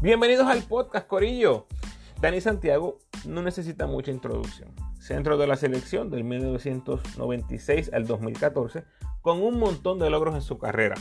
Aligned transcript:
Bienvenidos 0.00 0.46
al 0.46 0.62
podcast 0.62 1.08
Corillo. 1.08 1.66
Dani 2.20 2.40
Santiago 2.40 3.00
no 3.26 3.42
necesita 3.42 3.88
mucha 3.88 4.12
introducción. 4.12 4.70
Centro 5.00 5.36
de 5.36 5.48
la 5.48 5.56
selección 5.56 6.08
del 6.08 6.22
1996 6.22 7.90
al 7.92 8.06
2014 8.06 8.84
con 9.22 9.42
un 9.42 9.58
montón 9.58 9.98
de 9.98 10.08
logros 10.08 10.36
en 10.36 10.42
su 10.42 10.56
carrera. 10.56 10.94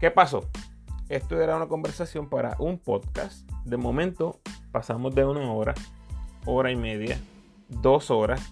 ¿Qué 0.00 0.10
pasó? 0.10 0.50
Esto 1.08 1.40
era 1.40 1.54
una 1.54 1.68
conversación 1.68 2.28
para 2.28 2.56
un 2.58 2.80
podcast. 2.80 3.48
De 3.64 3.76
momento 3.76 4.40
pasamos 4.72 5.14
de 5.14 5.24
una 5.24 5.52
hora, 5.52 5.74
hora 6.46 6.72
y 6.72 6.76
media, 6.76 7.20
dos 7.68 8.10
horas. 8.10 8.42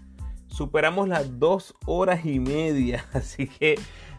Superamos 0.46 1.08
las 1.08 1.40
dos 1.40 1.74
horas 1.84 2.24
y 2.24 2.38
media. 2.38 3.04
Así 3.12 3.48
que 3.48 3.74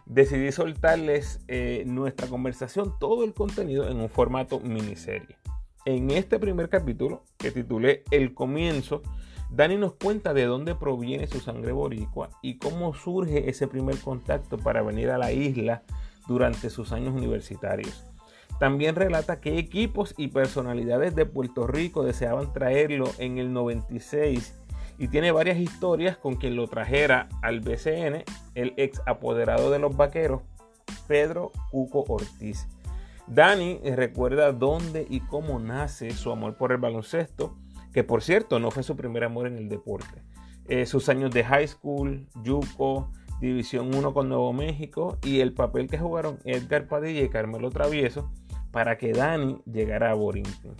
decidí 0.06 0.52
soltarles 0.52 1.40
eh, 1.48 1.84
nuestra 1.88 2.28
conversación, 2.28 2.94
todo 3.00 3.24
el 3.24 3.34
contenido 3.34 3.90
en 3.90 4.02
un 4.02 4.10
formato 4.10 4.60
miniserie. 4.60 5.38
En 5.86 6.10
este 6.10 6.40
primer 6.40 6.68
capítulo, 6.68 7.26
que 7.38 7.52
titulé 7.52 8.04
El 8.10 8.34
comienzo, 8.34 9.04
Dani 9.52 9.78
nos 9.78 9.94
cuenta 9.94 10.34
de 10.34 10.46
dónde 10.46 10.74
proviene 10.74 11.28
su 11.28 11.40
sangre 11.40 11.74
boricua 11.74 12.32
y 12.42 12.58
cómo 12.58 12.96
surge 12.96 13.52
ese 13.52 13.68
primer 13.68 14.00
contacto 14.00 14.58
para 14.58 14.82
venir 14.82 15.12
a 15.12 15.20
la 15.20 15.32
isla 15.32 15.84
durante 16.28 16.72
sus 16.72 16.92
años 16.92 17.14
universitarios. 17.14 18.04
También 18.60 18.96
relata 18.96 19.40
qué 19.40 19.60
equipos 19.60 20.16
y 20.18 20.30
personalidades 20.30 21.16
de 21.16 21.28
Puerto 21.28 21.68
Rico 21.68 22.04
deseaban 22.04 22.52
traerlo 22.52 23.12
en 23.20 23.38
el 23.38 23.54
96 23.54 24.56
y 24.98 25.10
tiene 25.10 25.32
varias 25.32 25.60
historias 25.60 26.18
con 26.18 26.38
quien 26.38 26.56
lo 26.56 26.68
trajera 26.68 27.30
al 27.44 27.60
BCN, 27.60 28.24
el 28.56 28.74
ex 28.78 29.04
apoderado 29.06 29.70
de 29.70 29.78
los 29.78 29.96
vaqueros, 29.96 30.42
Pedro 31.08 31.52
Cuco 31.70 32.06
Ortiz. 32.08 32.68
Dani 33.28 33.80
recuerda 33.84 34.52
dónde 34.52 35.06
y 35.10 35.22
cómo 35.22 35.60
nace 35.60 36.12
su 36.12 36.32
amor 36.32 36.58
por 36.58 36.72
el 36.72 36.78
baloncesto, 36.78 37.58
que 37.92 38.04
por 38.04 38.22
cierto 38.22 38.60
no 38.60 38.72
fue 38.72 38.84
su 38.84 38.96
primer 38.96 39.24
amor 39.24 39.48
en 39.48 39.58
el 39.58 39.70
deporte. 39.70 40.24
Eh, 40.68 40.86
sus 40.86 41.10
años 41.10 41.32
de 41.32 41.44
high 41.44 41.68
school, 41.68 42.28
Yuko, 42.44 43.12
División 43.40 43.94
1 43.94 44.14
con 44.14 44.30
Nuevo 44.30 44.54
México 44.54 45.18
y 45.24 45.40
el 45.40 45.54
papel 45.54 45.88
que 45.88 45.98
jugaron 45.98 46.40
Edgar 46.46 46.88
Padilla 46.88 47.22
y 47.22 47.30
Carmelo 47.30 47.70
Travieso 47.70 48.32
para 48.72 48.98
que 48.98 49.12
Dani 49.12 49.62
llegara 49.66 50.12
a 50.12 50.16
Borinquen 50.16 50.76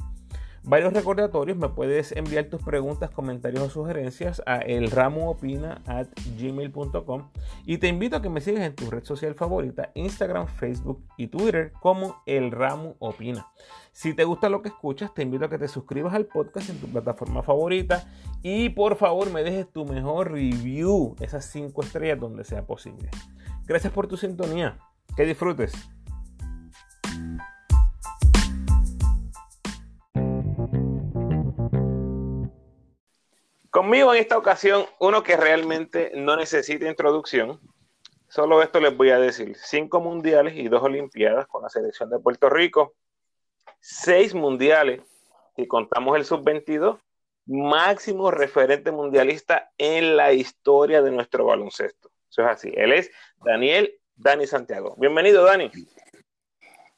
varios 0.66 0.94
recordatorios. 0.94 1.58
Me 1.58 1.70
puedes 1.70 2.12
enviar 2.12 2.46
tus 2.46 2.62
preguntas, 2.62 3.10
comentarios 3.12 3.64
o 3.64 3.70
sugerencias 3.70 4.42
a 4.46 4.58
elramuopina.gmail.com 4.58 7.30
y 7.66 7.78
te 7.78 7.88
invito 7.88 8.18
a 8.18 8.22
que 8.22 8.30
me 8.30 8.42
sigas 8.42 8.64
en 8.64 8.76
tu 8.76 8.90
red 8.90 9.04
social 9.04 9.36
favorita, 9.36 9.92
Instagram, 9.96 10.48
Facebook 10.48 11.04
y 11.18 11.28
Twitter 11.28 11.72
como 11.80 12.22
El 12.26 12.52
Ramu 12.52 12.96
Opina. 13.00 13.48
Si 13.92 14.14
te 14.14 14.26
gusta 14.26 14.50
lo 14.50 14.62
que 14.62 14.68
escuchas, 14.70 15.14
te 15.14 15.24
invito 15.24 15.46
a 15.46 15.50
que 15.50 15.58
te 15.58 15.70
suscribas 15.70 16.14
al 16.14 16.26
podcast 16.26 16.70
en 16.70 16.80
tu 16.80 16.88
plataforma 16.88 17.44
favorita 17.44 18.06
y 18.44 18.70
por 18.70 18.98
favor 18.98 19.32
me 19.32 19.44
dejes 19.44 19.72
tu 19.72 19.86
mejor 19.86 20.32
review, 20.32 21.16
esas 21.22 21.46
5 21.46 21.82
estrellas 21.82 22.20
donde 22.20 22.44
sea 22.44 22.66
posible. 22.66 23.10
Gracias 23.66 23.94
por 23.94 24.08
tu 24.08 24.18
sintonía. 24.18 24.78
Que 25.16 25.26
disfrutes. 25.26 25.74
Conmigo 33.76 34.14
en 34.14 34.22
esta 34.22 34.38
ocasión, 34.38 34.86
uno 35.00 35.22
que 35.22 35.36
realmente 35.36 36.14
no 36.16 36.38
necesita 36.38 36.88
introducción. 36.88 37.60
Solo 38.30 38.64
esto 38.64 38.80
les 38.80 38.96
voy 38.96 39.10
a 39.10 39.20
decir. 39.20 39.58
Cinco 39.58 40.00
mundiales 40.00 40.56
y 40.56 40.70
dos 40.70 40.82
olimpiadas 40.82 41.46
con 41.48 41.62
la 41.62 41.68
selección 41.68 42.10
de 42.10 42.18
Puerto 42.18 42.50
Rico. 42.50 42.96
Seis 43.82 44.34
mundiales, 44.34 45.02
si 45.58 45.68
contamos 45.68 46.16
el 46.16 46.24
sub-22, 46.24 47.02
máximo 47.48 48.32
referente 48.32 48.94
mundialista 48.94 49.70
en 49.78 50.16
la 50.16 50.32
historia 50.32 51.02
de 51.02 51.12
nuestro 51.12 51.44
baloncesto. 51.44 52.10
Eso 52.30 52.44
es 52.44 52.48
así. 52.48 52.72
Él 52.78 52.94
es 52.94 53.12
Daniel 53.44 53.94
Dani 54.16 54.48
Santiago. 54.48 54.96
Bienvenido, 54.98 55.44
Dani. 55.44 55.70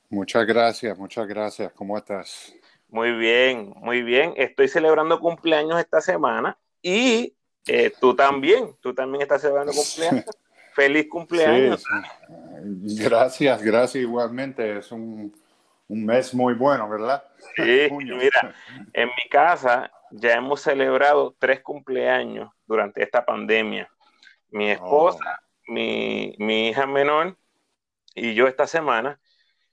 Muchas 0.10 0.46
gracias, 0.46 0.96
muchas 0.96 1.26
gracias. 1.26 1.74
¿Cómo 1.74 1.98
estás? 1.98 2.54
Muy 2.88 3.14
bien, 3.14 3.74
muy 3.78 4.04
bien. 4.04 4.36
Estoy 4.38 4.68
celebrando 4.68 5.20
cumpleaños 5.20 5.80
esta 5.80 6.02
semana 6.02 6.56
y 6.88 7.36
eh, 7.68 7.92
tú 8.00 8.16
también, 8.16 8.74
tú 8.80 8.94
también 8.94 9.22
estás 9.22 9.42
celebrando 9.42 9.74
cumpleaños. 9.76 10.26
Feliz 10.74 11.08
cumpleaños. 11.10 11.84
Gracias, 12.62 13.62
gracias 13.62 14.04
igualmente. 14.04 14.78
Es 14.78 14.90
un, 14.94 15.36
un, 15.90 16.06
mes 16.06 16.34
muy 16.34 16.54
bueno, 16.54 16.88
¿verdad? 16.88 17.26
Sí, 17.58 17.90
mira, 17.92 18.56
en 18.94 19.08
mi 19.10 19.30
casa 19.30 19.92
ya 20.12 20.36
hemos 20.36 20.62
celebrado 20.62 21.36
tres 21.38 21.62
cumpleaños 21.62 22.50
durante 22.66 23.04
esta 23.04 23.26
pandemia. 23.26 23.92
Mi 24.52 24.72
esposa, 24.72 25.42
oh. 25.42 25.72
mi, 25.74 26.36
mi 26.40 26.70
hija 26.70 26.86
menor 26.86 27.36
y 28.16 28.34
yo 28.34 28.48
esta 28.48 28.66
semana. 28.66 29.20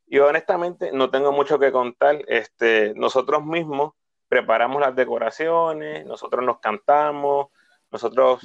Y 0.08 0.18
honestamente 0.18 0.90
no 0.92 1.10
tengo 1.10 1.30
mucho 1.30 1.60
que 1.60 1.70
contar. 1.70 2.24
Este, 2.26 2.92
nosotros 2.96 3.44
mismos 3.44 3.92
preparamos 4.34 4.80
las 4.80 4.96
decoraciones, 4.96 6.04
nosotros 6.04 6.44
nos 6.44 6.58
cantamos, 6.58 7.50
nosotros 7.88 8.44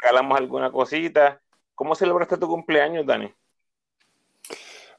regalamos 0.00 0.38
alguna 0.38 0.72
cosita. 0.72 1.42
¿Cómo 1.74 1.94
celebraste 1.94 2.38
tu 2.38 2.48
cumpleaños, 2.48 3.04
Dani? 3.04 3.30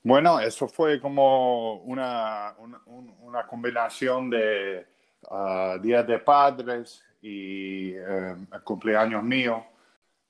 Bueno, 0.04 0.40
eso 0.40 0.68
fue 0.68 1.02
como 1.02 1.78
una, 1.78 2.54
una, 2.86 3.48
combinación 3.48 4.30
de 4.30 4.86
uh, 5.28 5.80
días 5.82 6.06
de 6.06 6.20
padres 6.20 7.04
y 7.20 7.94
eh, 7.96 8.36
cumpleaños 8.64 9.24
mío. 9.24 9.66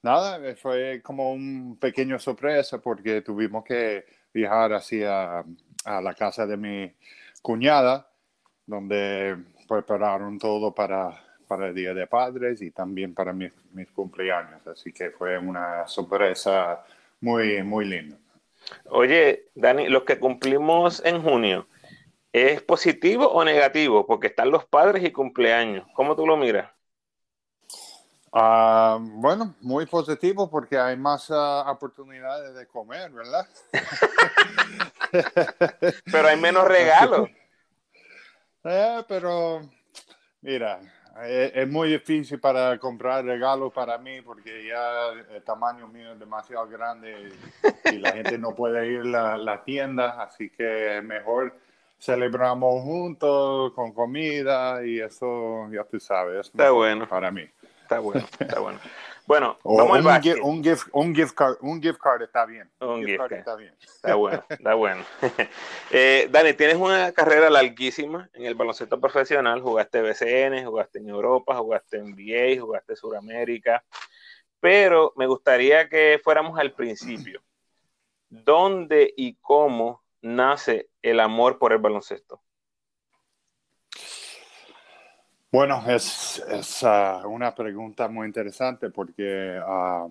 Nada, 0.02 0.40
fue 0.56 1.02
como 1.03 1.34
un 1.34 1.78
pequeño 1.78 2.18
sorpresa 2.18 2.79
porque 2.79 3.22
tuvimos 3.22 3.66
que 3.66 4.06
viajar 4.34 4.72
hacia 4.72 5.40
a 5.84 6.02
la 6.02 6.13
casa 6.13 6.47
de 6.47 6.56
mi 6.56 6.94
cuñada, 7.41 8.09
donde 8.66 9.35
prepararon 9.72 10.38
todo 10.38 10.76
para, 10.76 11.24
para 11.48 11.70
el 11.70 11.76
Día 11.76 11.94
de 11.94 12.06
Padres 12.06 12.62
y 12.62 12.72
también 12.72 13.14
para 13.14 13.32
mis, 13.32 13.54
mis 13.72 13.90
cumpleaños. 13.90 14.68
Así 14.68 14.92
que 14.92 15.12
fue 15.12 15.38
una 15.38 15.88
sorpresa 15.88 16.84
muy, 17.22 17.64
muy 17.64 17.86
linda. 17.86 18.18
Oye, 18.90 19.46
Dani, 19.56 19.88
los 19.88 20.04
que 20.04 20.20
cumplimos 20.20 21.02
en 21.06 21.22
junio, 21.22 21.68
¿es 22.34 22.62
positivo 22.62 23.28
o 23.28 23.46
negativo? 23.46 24.06
Porque 24.06 24.28
están 24.28 24.52
los 24.52 24.66
padres 24.66 25.06
y 25.06 25.12
cumpleaños. 25.12 25.88
¿Cómo 25.94 26.18
tú 26.18 26.28
lo 26.28 26.36
miras? 26.36 26.70
Ah, 28.34 28.98
bueno, 29.00 29.56
muy 29.62 29.86
positivo 29.86 30.50
porque 30.50 30.78
hay 30.78 30.98
más 30.98 31.32
ah, 31.32 31.72
oportunidades 31.72 32.56
de 32.56 32.68
comer, 32.68 33.09
¿verdad? 33.12 33.48
Pero 36.12 36.28
hay 36.28 36.40
menos 36.40 36.68
regalos. 36.68 37.30
Eh, 38.63 39.03
pero, 39.07 39.61
mira, 40.41 40.79
eh, 41.23 41.51
es, 41.55 41.67
muy 41.67 41.89
difícil 41.89 42.39
para 42.39 42.77
comprar 42.77 43.25
regalos 43.25 43.73
para 43.73 43.97
mí 43.97 44.22
porque 44.22 44.67
ya 44.67 45.09
el 45.35 45.44
tamaño 45.44 45.88
mío 45.88 46.13
es 46.13 46.19
demasiado 46.19 46.67
grande 46.67 47.31
y, 47.91 47.97
la 47.97 48.11
gente 48.11 48.38
no 48.38 48.55
puede 48.55 48.88
ir 48.88 49.16
a 49.16 49.38
la 49.38 49.63
tienda, 49.63 50.22
así 50.22 50.49
que 50.49 51.01
mejor 51.03 51.53
celebramos 51.99 52.81
juntos 52.83 53.73
con 53.73 53.91
comida 53.91 54.85
y 54.85 54.99
eso 54.99 55.69
ya 55.72 55.83
tú 55.83 55.99
sabes. 55.99 56.47
Está 56.47 56.72
bueno. 56.72 57.07
Para 57.07 57.29
mí. 57.29 57.43
Está 57.83 57.99
bueno, 57.99 58.25
está 58.39 58.59
bueno. 58.59 58.79
Bueno, 59.31 59.58
vamos 59.64 59.97
un, 60.02 60.08
al 60.12 60.22
gift, 60.22 60.40
un, 60.44 60.62
gift, 60.62 60.88
un, 60.92 61.16
gift 61.16 61.34
card, 61.34 61.56
un 61.62 61.81
gift 61.81 62.02
card 62.02 62.22
está 62.22 62.46
bien. 62.46 62.69
Un, 62.81 63.05
gift, 63.05 63.17
card, 63.17 63.32
está 63.32 63.55
bien. 63.55 63.73
Está 63.82 64.16
bueno, 64.16 64.44
está 64.50 64.73
bueno. 64.73 65.05
eh, 65.91 66.28
Dani, 66.29 66.52
tienes 66.52 66.76
una 66.76 67.14
carrera 67.14 67.50
larguísima 67.50 68.29
en 68.34 68.44
el 68.44 68.55
baloncesto 68.55 69.00
profesional. 69.00 69.61
Jugaste 69.61 70.02
BCN, 70.02 70.66
jugaste 70.66 71.00
en 71.00 71.08
Europa, 71.08 71.55
jugaste 71.55 72.00
en 72.00 72.08
NBA, 72.08 72.59
jugaste 72.61 72.91
en 72.91 72.97
Sudamérica. 72.97 73.85
Pero 74.59 75.14
me 75.16 75.28
gustaría 75.28 75.88
que 75.88 76.20
fuéramos 76.22 76.59
al 76.59 76.73
principio. 76.73 77.41
¿Dónde 78.28 79.14
y 79.16 79.35
cómo 79.35 80.03
nace 80.22 80.90
el 81.02 81.22
amor 81.22 81.58
por 81.58 81.72
el 81.72 81.79
baloncesto? 81.79 82.41
Bueno, 85.52 85.84
es, 85.86 86.42
uh, 86.82 87.28
una 87.28 87.53
pregunta 87.53 88.08
muy 88.08 88.26
interesante 88.26 88.90
porque 88.90 89.59
uh, 89.59 90.09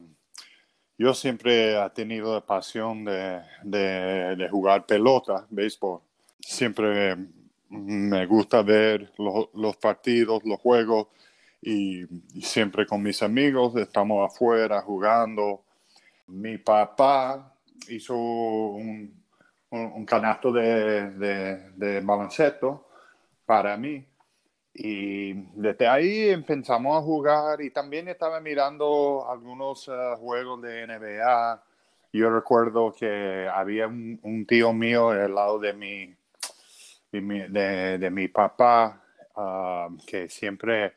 yo 0.99 1.15
siempre 1.15 1.83
he 1.83 1.91
tenido 1.91 2.35
la 2.35 2.45
pasión 2.45 3.07
de, 3.07 4.49
jugar 4.51 4.85
pelota, 4.85 5.47
béisbol. 5.49 6.03
Siempre 6.41 7.17
me 7.71 8.27
gusta 8.27 8.61
ver 8.61 9.13
lo, 9.17 9.51
los 9.55 9.79
partidos, 9.79 10.45
los 10.45 10.61
juegos 10.61 11.07
y, 11.63 12.05
siempre 12.43 12.85
con 12.87 13.03
mis 13.03 13.23
amigos 13.23 13.75
estamos 13.77 14.31
afuera 14.31 14.83
jugando. 14.83 15.65
Mi 16.27 16.59
papá 16.59 17.55
hizo 17.89 18.15
un, 18.15 19.25
un, 19.71 20.05
canasto 20.05 20.53
de 20.53 22.03
baloncesto 22.05 22.89
para 23.47 23.75
mí. 23.79 24.10
Y 24.73 25.33
desde 25.55 25.89
ahí 25.89 26.29
empezamos 26.29 26.97
a 26.97 27.03
jugar 27.03 27.61
y 27.61 27.71
también 27.71 28.09
estaba 28.09 28.41
mirando 28.41 29.27
algunos 29.29 29.89
eh, 29.89 30.15
juegos 30.19 30.63
de 30.63 30.87
NBA. 30.87 31.63
Yo 32.13 32.31
recuerdo 32.31 32.93
que 32.93 33.49
había 33.53 33.87
un, 33.87 34.45
tío 34.49 34.73
mío 34.73 35.11
al 35.11 35.35
lado 35.35 35.59
de 35.59 35.73
mi, 35.73 36.15
de 37.13 38.11
mi, 38.11 38.29
papá 38.29 39.03
ah, 39.37 39.89
que 40.07 40.29
siempre 40.29 40.95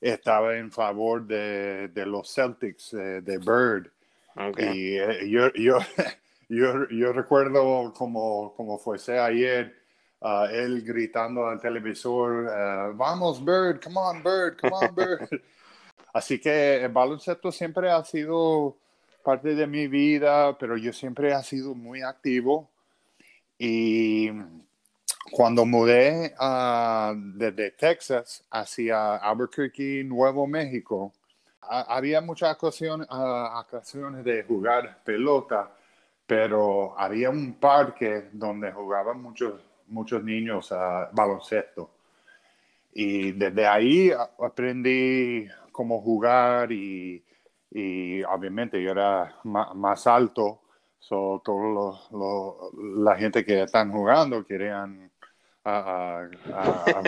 estaba 0.00 0.56
en 0.56 0.70
favor 0.70 1.26
de, 1.26 1.90
los 2.06 2.32
Celtics, 2.34 2.94
eh, 2.94 3.20
de 3.20 3.38
Bird. 3.38 3.90
Y 4.58 4.96
eh, 4.96 5.28
yo, 5.28 5.52
yo, 5.52 5.78
yo, 6.48 6.88
yo, 6.88 7.12
recuerdo 7.12 7.92
como, 7.92 8.54
como 8.54 8.78
fuese 8.78 9.18
ayer, 9.18 9.79
uh, 10.20 10.44
él 10.50 10.82
gritando 10.82 11.46
al 11.46 11.60
televisor, 11.60 12.46
uh, 12.46 12.96
vamos 12.96 13.44
Bird, 13.44 13.82
come 13.82 13.98
on 13.98 14.22
Bird, 14.22 14.58
come 14.60 14.72
on 14.74 14.94
Bird. 14.94 15.28
Así 16.12 16.40
que 16.40 16.82
el 16.82 16.90
baloncesto 16.90 17.52
siempre 17.52 17.90
ha 17.90 18.04
sido 18.04 18.76
parte 19.22 19.54
de 19.54 19.66
mi 19.66 19.86
vida, 19.86 20.56
pero 20.58 20.76
yo 20.76 20.92
siempre 20.92 21.32
he 21.32 21.42
sido 21.42 21.74
muy 21.74 22.02
activo. 22.02 22.68
Y 23.58 24.30
cuando 25.30 25.64
mudé 25.64 26.34
uh, 26.40 27.14
desde 27.36 27.70
Texas 27.72 28.44
hacia 28.50 29.16
Albuquerque, 29.16 30.02
Nuevo 30.04 30.46
México, 30.46 31.12
había 31.60 32.20
muchas 32.20 32.54
ocasiones, 32.54 33.06
ocasiones 33.10 34.24
de 34.24 34.42
jugar 34.42 34.98
pelota, 35.04 35.70
pero 36.26 36.98
había 36.98 37.30
un 37.30 37.54
parque 37.54 38.28
donde 38.32 38.72
jugaban 38.72 39.22
muchos, 39.22 39.60
muchos 39.90 40.24
niños 40.24 40.72
a 40.72 41.10
baloncesto. 41.12 41.90
Y 42.92 43.32
desde 43.32 43.66
ahí 43.66 44.12
aprendí 44.38 45.46
cómo 45.70 46.00
jugar 46.00 46.72
y, 46.72 47.22
y 47.70 48.22
obviamente 48.24 48.82
yo 48.82 48.90
era 48.90 49.36
más, 49.44 50.06
alto, 50.06 50.62
so, 50.98 51.42
la 52.96 53.16
gente 53.16 53.44
que 53.44 53.62
están 53.62 53.92
jugando 53.92 54.44
querían 54.44 55.10
a, 55.64 56.28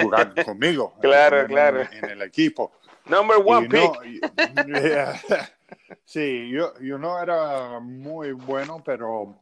jugar 0.00 0.34
conmigo. 0.44 0.94
Claro, 1.00 1.46
claro. 1.46 1.82
En, 1.90 2.11
el 2.11 2.23
equipo. 2.23 2.73
Number 3.06 3.38
one 3.44 3.69
pick. 3.69 4.34
sí, 6.05 6.50
yo, 6.50 6.79
yo 6.81 6.99
no 6.99 7.20
era 7.20 7.81
muy 7.81 8.32
bueno, 8.32 8.81
pero 8.84 9.37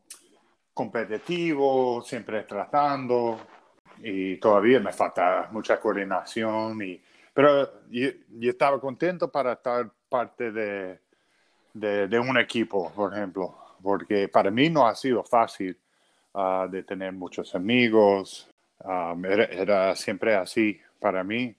competitivo, 0.81 2.03
siempre 2.03 2.43
tratando 2.44 3.41
y 4.03 4.37
todavía 4.37 4.81
me 4.81 4.93
falta 4.93 5.49
mucha 5.50 5.79
coordinación 5.79 6.82
y 6.82 7.00
pero 7.32 7.87
yo, 7.91 8.09
estaba 8.41 8.81
contento 8.81 9.31
para 9.31 9.53
estar 9.53 9.88
parte 10.09 10.50
de, 10.50 10.99
de, 11.73 12.19
un 12.19 12.37
equipo, 12.38 12.93
por 12.93 13.15
ejemplo, 13.15 13.56
porque 13.82 14.29
para 14.29 14.50
mí 14.50 14.69
no 14.69 14.87
ha 14.87 14.94
sido 14.94 15.23
fácil 15.23 15.77
ah, 16.35 16.67
de 16.69 16.82
tener 16.82 17.12
muchos 17.12 17.55
amigos, 17.55 18.50
Um, 18.82 19.25
era, 19.27 19.94
siempre 19.94 20.35
así 20.35 20.81
para 20.99 21.23
mí. 21.23 21.55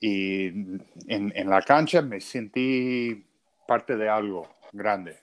Y 0.00 0.46
en, 0.46 1.32
en, 1.34 1.50
la 1.50 1.62
cancha 1.62 2.02
me 2.02 2.20
sentí 2.20 3.24
parte 3.66 3.96
de 3.96 4.08
algo 4.08 4.48
grande. 4.72 5.18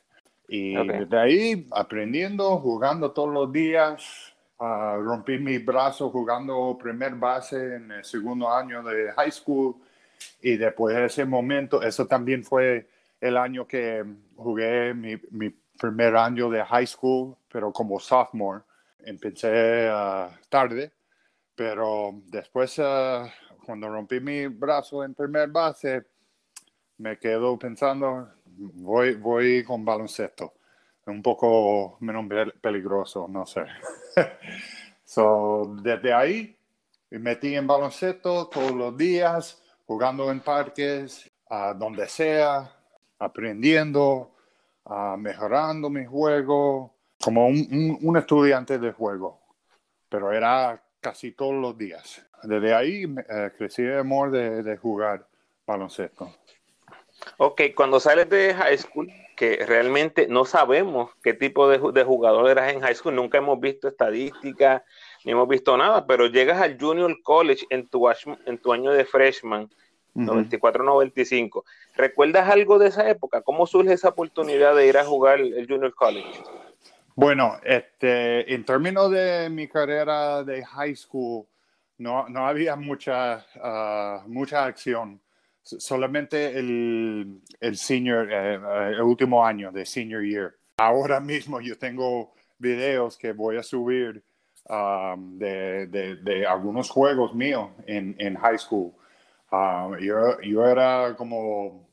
Y 0.50 0.76
desde 0.88 1.18
ahí, 1.18 1.68
aprendiendo, 1.72 2.58
jugando 2.58 3.12
todos 3.12 3.34
los 3.34 3.52
días, 3.52 4.34
uh, 4.58 5.02
rompí 5.02 5.38
mi 5.38 5.60
brazo 5.60 6.10
jugando 6.10 6.78
primer 6.82 7.16
base 7.16 7.76
en 7.76 7.92
el 7.92 8.04
segundo 8.04 8.52
año 8.52 8.84
de 8.84 9.12
high 9.14 9.32
school. 9.32 9.76
Y 10.42 10.58
después 10.58 10.96
de 10.96 11.06
ese 11.06 11.26
momento, 11.26 11.82
eso 11.82 12.08
también 12.08 12.44
fue 12.44 12.88
el 13.22 13.38
año 13.38 13.68
que 13.68 14.04
jugué 14.36 14.94
mi, 14.94 15.16
mi 15.32 15.50
primer 15.80 16.16
año 16.16 16.50
de 16.50 16.66
high 16.66 16.88
school, 16.88 17.36
pero 17.52 17.72
como 17.72 18.00
sophomore. 18.00 18.62
Empecé 19.06 19.90
uh, 19.90 20.30
tarde 20.50 20.92
pero 21.60 22.14
después, 22.28 22.80
ah, 22.80 23.30
cuando 23.66 23.90
rompí 23.90 24.22
mi 24.22 24.48
brazo 24.48 25.04
en 25.04 25.14
primer 25.14 25.50
base, 25.50 26.06
me 26.98 27.20
quedo 27.20 27.60
pensando, 27.60 28.30
voy, 28.60 29.16
voy 29.16 29.64
con 29.64 29.84
baloncesto. 29.84 30.54
Un 31.06 31.22
poco 31.24 31.98
menos 32.02 32.26
peligroso, 32.62 33.28
no 33.28 33.46
sé. 33.46 33.64
so, 35.04 35.76
desde 35.82 36.14
ahí 36.14 36.56
me 37.10 37.20
metí 37.20 37.56
en 37.56 37.66
baloncesto 37.66 38.48
todos 38.48 38.72
los 38.72 38.96
días, 38.96 39.64
jugando 39.88 40.32
en 40.32 40.42
parques, 40.42 41.32
a 41.50 41.74
donde 41.74 42.08
sea, 42.08 42.72
aprendiendo, 43.18 44.36
mejorando 45.18 45.90
mi 45.90 46.06
juego, 46.06 46.94
como 47.20 47.48
un, 47.48 47.98
un 48.02 48.18
estudiante 48.18 48.78
de 48.78 48.92
juego. 48.92 49.40
Pero 50.08 50.32
era 50.32 50.80
casi 51.00 51.32
todos 51.32 51.56
los 51.56 51.78
días. 51.78 52.24
Desde 52.44 52.74
ahí 52.74 53.04
eh, 53.04 53.52
crecí 53.58 53.84
de 53.84 54.00
amor 54.00 54.32
de, 54.32 54.78
jugar 54.78 55.28
baloncesto. 55.66 56.34
Ok, 57.38 57.62
cuando 57.76 58.00
sales 58.00 58.30
de 58.30 58.54
high 58.54 58.78
school, 58.78 59.10
que 59.36 59.66
realmente 59.66 60.28
no 60.28 60.46
sabemos 60.46 61.12
qué 61.24 61.34
tipo 61.34 61.70
de, 61.70 61.80
de, 61.94 62.04
jugador 62.04 62.50
eras 62.50 62.74
en 62.74 62.82
high 62.82 62.96
school, 62.96 63.16
nunca 63.16 63.38
hemos 63.38 63.60
visto 63.60 63.88
estadísticas, 63.88 64.84
ni 65.24 65.32
hemos 65.32 65.48
visto 65.48 65.78
nada, 65.78 66.06
pero 66.06 66.28
llegas 66.28 66.62
al 66.62 66.78
Junior 66.80 67.16
College 67.24 67.66
en 67.70 67.88
tu, 67.88 68.10
en 68.46 68.58
tu 68.58 68.74
año 68.74 68.92
de 68.92 69.06
freshman, 69.06 69.70
94-95. 70.16 71.64
¿Recuerdas 71.96 72.50
algo 72.50 72.80
de 72.80 72.88
esa 72.88 73.10
época? 73.10 73.42
¿Cómo 73.42 73.66
surge 73.68 73.94
esa 73.94 74.10
oportunidad 74.10 74.76
de 74.76 74.88
ir 74.88 74.98
a 74.98 75.06
jugar 75.06 75.40
el 75.40 75.68
Junior 75.68 75.94
College? 75.94 76.44
Bueno, 77.16 77.58
este, 77.64 78.54
en 78.54 78.64
términos 78.64 79.12
de 79.12 79.50
mi 79.50 79.68
carrera 79.68 80.42
de 80.42 80.64
high 80.64 80.96
school, 80.96 81.46
no, 81.98 82.30
no 82.30 82.48
había 82.48 82.78
mucha, 82.78 83.46
uh, 83.58 84.26
mucha 84.30 84.64
acción. 84.64 85.20
Solamente 85.78 86.58
el, 86.58 87.42
el 87.60 87.78
senior, 87.78 88.32
eh, 88.32 88.56
eh, 88.56 88.92
el 88.94 89.02
último 89.02 89.46
año 89.46 89.72
de 89.72 89.86
senior 89.86 90.24
year. 90.24 90.56
Ahora 90.78 91.20
mismo 91.20 91.62
yo 91.62 91.78
tengo 91.78 92.34
videos 92.58 93.18
que 93.18 93.34
voy 93.34 93.58
a 93.58 93.64
subir 93.64 94.24
um, 94.70 95.38
de, 95.38 95.88
de, 95.88 96.16
de, 96.18 96.46
algunos 96.46 96.90
juegos 96.90 97.36
míos 97.36 97.70
en, 97.86 98.16
en 98.18 98.36
high 98.36 98.58
school. 98.58 98.94
Um, 99.52 99.98
yo, 99.98 100.40
yo, 100.42 100.66
era 100.66 101.16
como 101.18 101.90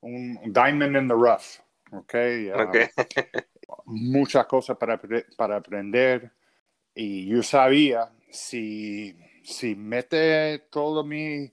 un 0.00 0.38
diamond 0.52 0.96
in 0.96 1.08
the 1.08 1.14
rough. 1.14 1.60
Okay. 1.92 2.50
okay. 2.50 2.86
muchas 3.84 4.46
cosas 4.46 4.76
para, 4.76 5.00
para 5.36 5.56
aprender 5.56 6.32
y 6.94 7.26
yo 7.26 7.42
sabía 7.42 8.10
si, 8.30 9.16
si 9.44 9.74
mete 9.74 10.58
todas 10.70 11.04
mis 11.04 11.50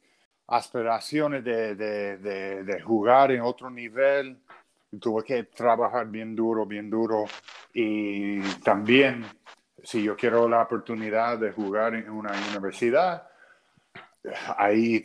aspiraciones 0.50 1.44
de, 1.44 1.76
de, 1.76 2.18
de, 2.64 2.82
jugar 2.82 3.32
en 3.32 3.42
otro 3.42 3.70
nivel, 3.70 4.38
tuve 5.00 5.24
que 5.24 5.44
trabajar 5.44 6.08
bien 6.08 6.36
duro, 6.36 6.66
bien 6.66 6.90
duro. 6.90 7.26
Y 7.74 8.42
también 8.64 9.26
si 9.84 10.04
yo 10.04 10.16
quiero 10.16 10.48
la 10.50 10.64
oportunidad 10.64 11.38
de 11.38 11.52
jugar 11.52 11.96
en 11.96 12.10
una 12.10 12.32
universidad, 12.52 13.28
ahí 14.58 15.02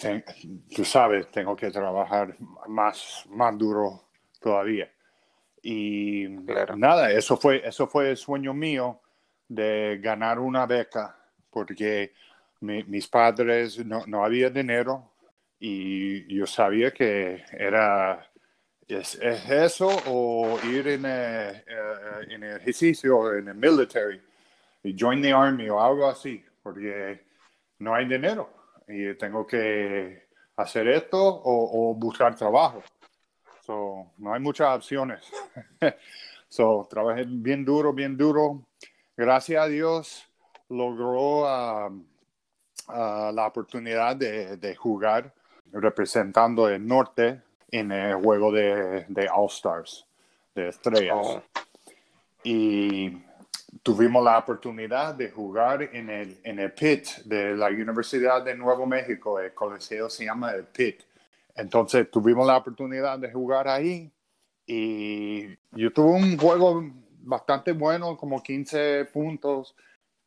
tú 0.74 0.84
sabes, 0.84 1.30
tengo 1.30 1.54
que 1.54 1.70
trabajar 1.70 2.34
más, 2.68 3.24
más 3.28 3.56
duro 3.56 4.08
todavía. 4.40 4.90
Y 5.62 6.26
nada, 6.76 7.10
eso 7.10 7.36
fue, 7.36 7.66
eso 7.66 7.86
fue 7.86 8.10
el 8.10 8.16
sueño 8.16 8.52
mío 8.52 9.00
de 9.48 9.98
ganar 10.02 10.38
una 10.38 10.66
beca, 10.66 11.16
porque 11.50 12.12
mis 12.60 13.08
padres 13.08 13.84
no, 13.84 14.04
no, 14.06 14.24
había 14.24 14.50
dinero 14.50 15.13
y 15.66 16.37
yo 16.37 16.47
sabía 16.47 16.90
que 16.92 17.42
era 17.50 18.30
es, 18.87 19.14
eso 19.14 19.88
o 20.06 20.59
ir 20.62 20.88
en 20.88 21.06
el, 21.06 21.56
uh, 21.56 22.30
en 22.30 22.42
el 22.44 22.56
ejercicio, 22.56 23.33
en 23.35 23.49
el 23.49 23.54
military, 23.54 24.21
y 24.83 24.94
join 24.99 25.23
the 25.23 25.33
army 25.33 25.71
o 25.71 25.80
algo 25.80 26.06
así, 26.06 26.44
porque 26.62 27.25
no 27.78 27.94
hay 27.94 28.06
dinero 28.06 28.50
y 28.87 29.14
tengo 29.14 29.47
que 29.47 30.28
hacer 30.56 30.87
esto 30.88 31.18
o, 31.18 31.90
o 31.90 31.94
buscar 31.94 32.37
trabajo. 32.37 32.83
So, 33.64 34.12
no 34.18 34.35
hay 34.35 34.40
muchas 34.40 34.76
opciones. 34.76 35.26
so, 36.49 36.87
trabajé 36.90 37.25
bien 37.26 37.64
duro, 37.64 37.94
bien 37.94 38.18
duro. 38.18 38.66
Gracias 39.16 39.62
a 39.62 39.66
Dios 39.66 40.28
logró 40.68 41.87
um, 41.87 42.06
uh, 42.88 43.33
la 43.33 43.47
oportunidad 43.47 44.14
de, 44.16 44.59
de, 44.59 44.75
jugar 44.75 45.33
representando 45.73 46.68
el 46.68 46.87
norte 46.87 47.40
en 47.71 47.92
el 47.92 48.14
juego 48.16 48.52
de, 48.52 49.04
de 49.09 49.28
All 49.28 49.47
Stars, 49.49 50.06
de 50.54 50.68
estrellas. 50.68 51.16
Oh. 51.21 51.42
Y 52.44 53.23
tuvimos 53.83 54.25
la 54.25 54.38
oportunidad 54.38 55.14
de 55.14 55.30
jugar 55.30 55.83
en 55.83 56.11
el, 56.11 56.38
en 56.44 56.59
el 56.59 56.73
pit 56.73 57.06
de 57.25 57.56
la 57.56 57.68
Universidad 57.68 58.42
de 58.42 58.54
Nuevo 58.54 58.87
México. 58.87 59.40
El 59.40 59.52
coliseo 59.52 60.09
se 60.09 60.25
llama 60.25 60.52
el 60.52 60.64
pit. 60.64 61.02
Entonces 61.56 62.11
tuvimos 62.11 62.47
la 62.47 62.56
oportunidad 62.56 63.18
de 63.18 63.33
jugar 63.33 63.68
ahí 63.68 64.11
y 64.66 65.49
yo 65.73 65.92
tuve 65.92 66.12
un 66.12 66.37
juego 66.37 66.83
bastante 67.21 67.73
bueno, 67.73 68.16
como 68.16 68.42
15 68.42 69.06
puntos 69.06 69.75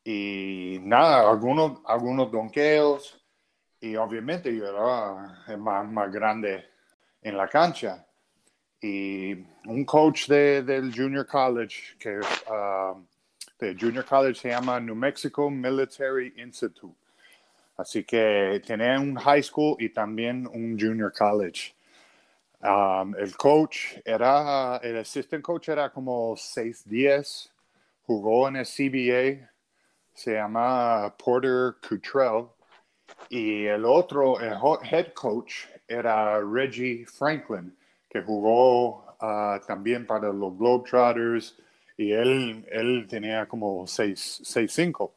y 0.04 0.78
nada, 0.82 1.28
algunos, 1.28 1.80
algunos 1.84 2.30
donkeos 2.30 3.20
y 3.80 3.96
obviamente 3.96 4.54
yo 4.54 4.66
era 4.66 5.56
más, 5.56 5.90
más 5.90 6.12
grande 6.12 6.64
en 7.22 7.36
la 7.36 7.48
cancha. 7.48 8.04
Y 8.80 9.34
un 9.66 9.84
coach 9.84 10.28
de, 10.28 10.62
del 10.62 10.94
Junior 10.94 11.26
College, 11.26 11.96
que 11.98 12.18
uh, 12.18 13.04
de 13.58 13.76
Junior 13.78 14.04
College 14.04 14.40
se 14.40 14.50
llama 14.50 14.78
New 14.78 14.94
Mexico 14.94 15.50
Military 15.50 16.32
Institute. 16.36 16.96
Así 17.76 18.02
que 18.04 18.60
tenía 18.66 18.98
un 18.98 19.14
high 19.16 19.42
school 19.42 19.76
y 19.78 19.88
también 19.88 20.48
un 20.48 20.76
junior 20.78 21.12
college. 21.12 21.74
Um, 22.60 23.14
el 23.14 23.36
coach 23.36 23.98
era, 24.04 24.80
el 24.82 24.98
assistant 24.98 25.44
coach 25.44 25.68
era 25.68 25.90
como 25.90 26.34
6'10, 26.34 27.50
jugó 28.04 28.48
en 28.48 28.56
el 28.56 28.66
CBA, 28.66 29.48
se 30.12 30.34
llama 30.34 31.14
Porter 31.16 31.76
Cutrell. 31.80 32.48
Y 33.28 33.66
el 33.66 33.84
otro, 33.84 34.40
el 34.40 34.56
head 34.90 35.12
coach, 35.12 35.66
era 35.88 36.40
Reggie 36.40 37.06
Franklin, 37.06 37.74
que 38.08 38.22
jugó 38.22 39.04
uh, 39.20 39.58
también 39.66 40.06
para 40.06 40.32
los 40.32 40.56
Globetrotters 40.56 41.56
y 41.96 42.12
él, 42.12 42.64
él 42.70 43.06
tenía 43.08 43.46
como 43.46 43.82
6'5. 43.84 45.10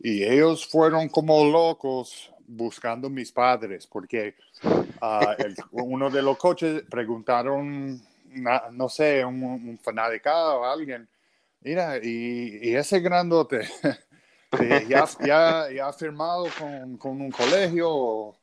Y 0.00 0.22
ellos 0.22 0.66
fueron 0.66 1.08
como 1.08 1.44
locos 1.44 2.32
buscando 2.46 3.10
mis 3.10 3.30
padres, 3.30 3.86
porque 3.86 4.34
el, 5.38 5.54
uno 5.72 6.08
de 6.08 6.22
los 6.22 6.38
coches 6.38 6.82
preguntaron, 6.88 8.00
no 8.72 8.88
sé, 8.88 9.24
un, 9.24 9.42
un 9.42 9.80
o 9.84 10.64
alguien, 10.64 11.08
mira, 11.60 11.98
y 12.02 12.74
ese 12.74 13.00
grandote, 13.00 13.68
ya, 14.88 15.06
ya, 15.24 15.70
ya, 15.70 15.88
ha 15.88 15.92
firmado 15.92 16.46
con, 16.58 16.96
con 16.96 17.20
un 17.20 17.30
colegio 17.30 17.88
o, 17.90 18.36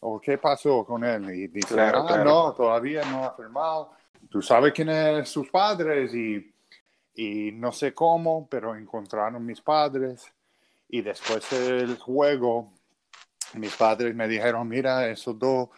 o, 0.00 0.20
qué 0.20 0.38
pasó 0.38 0.84
con 0.84 1.04
él? 1.04 1.30
Y 1.30 1.46
dice, 1.48 1.80
ah, 1.80 2.22
no, 2.24 2.52
todavía 2.52 3.04
no 3.04 3.24
ha 3.24 3.34
firmado. 3.34 3.92
Tú 4.28 4.40
sabes 4.42 4.72
quiénes 4.72 5.28
sus 5.28 5.50
padres 5.50 6.14
y, 6.14 6.52
y 7.14 7.52
no 7.52 7.72
sé 7.72 7.92
cómo, 7.92 8.46
pero 8.48 8.74
encontraron 8.74 9.44
mis 9.44 9.60
padres 9.60 10.32
y 10.88 11.02
después 11.02 11.48
del 11.50 11.96
juego, 11.98 12.72
mis 13.54 13.74
padres 13.76 14.14
me 14.14 14.26
dijeron, 14.26 14.68
mira, 14.68 15.08
esos 15.08 15.38
dos 15.38 15.68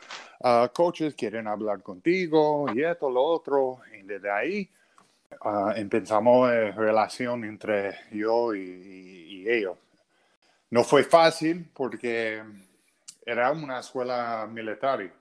uh, 0.41 0.69
coaches 0.73 1.15
quieren 1.15 1.47
hablar 1.47 1.83
contigo 1.83 2.67
y 2.75 2.83
esto, 2.83 3.11
lo 3.11 3.23
otro. 3.23 3.81
Y 3.99 4.03
desde 4.03 4.31
ahí 4.31 4.71
uh, 5.45 5.71
empezamos 5.77 6.51
la 6.51 6.71
relación 6.73 7.45
entre 7.45 7.95
yo 8.11 8.55
y, 8.55 9.32
ellos. 9.49 9.77
No 10.71 10.85
fue 10.85 11.05
fácil 11.05 11.71
porque 11.75 12.43
era 13.25 13.51
una 13.53 13.81
escuela 13.81 14.49
militar. 14.51 15.13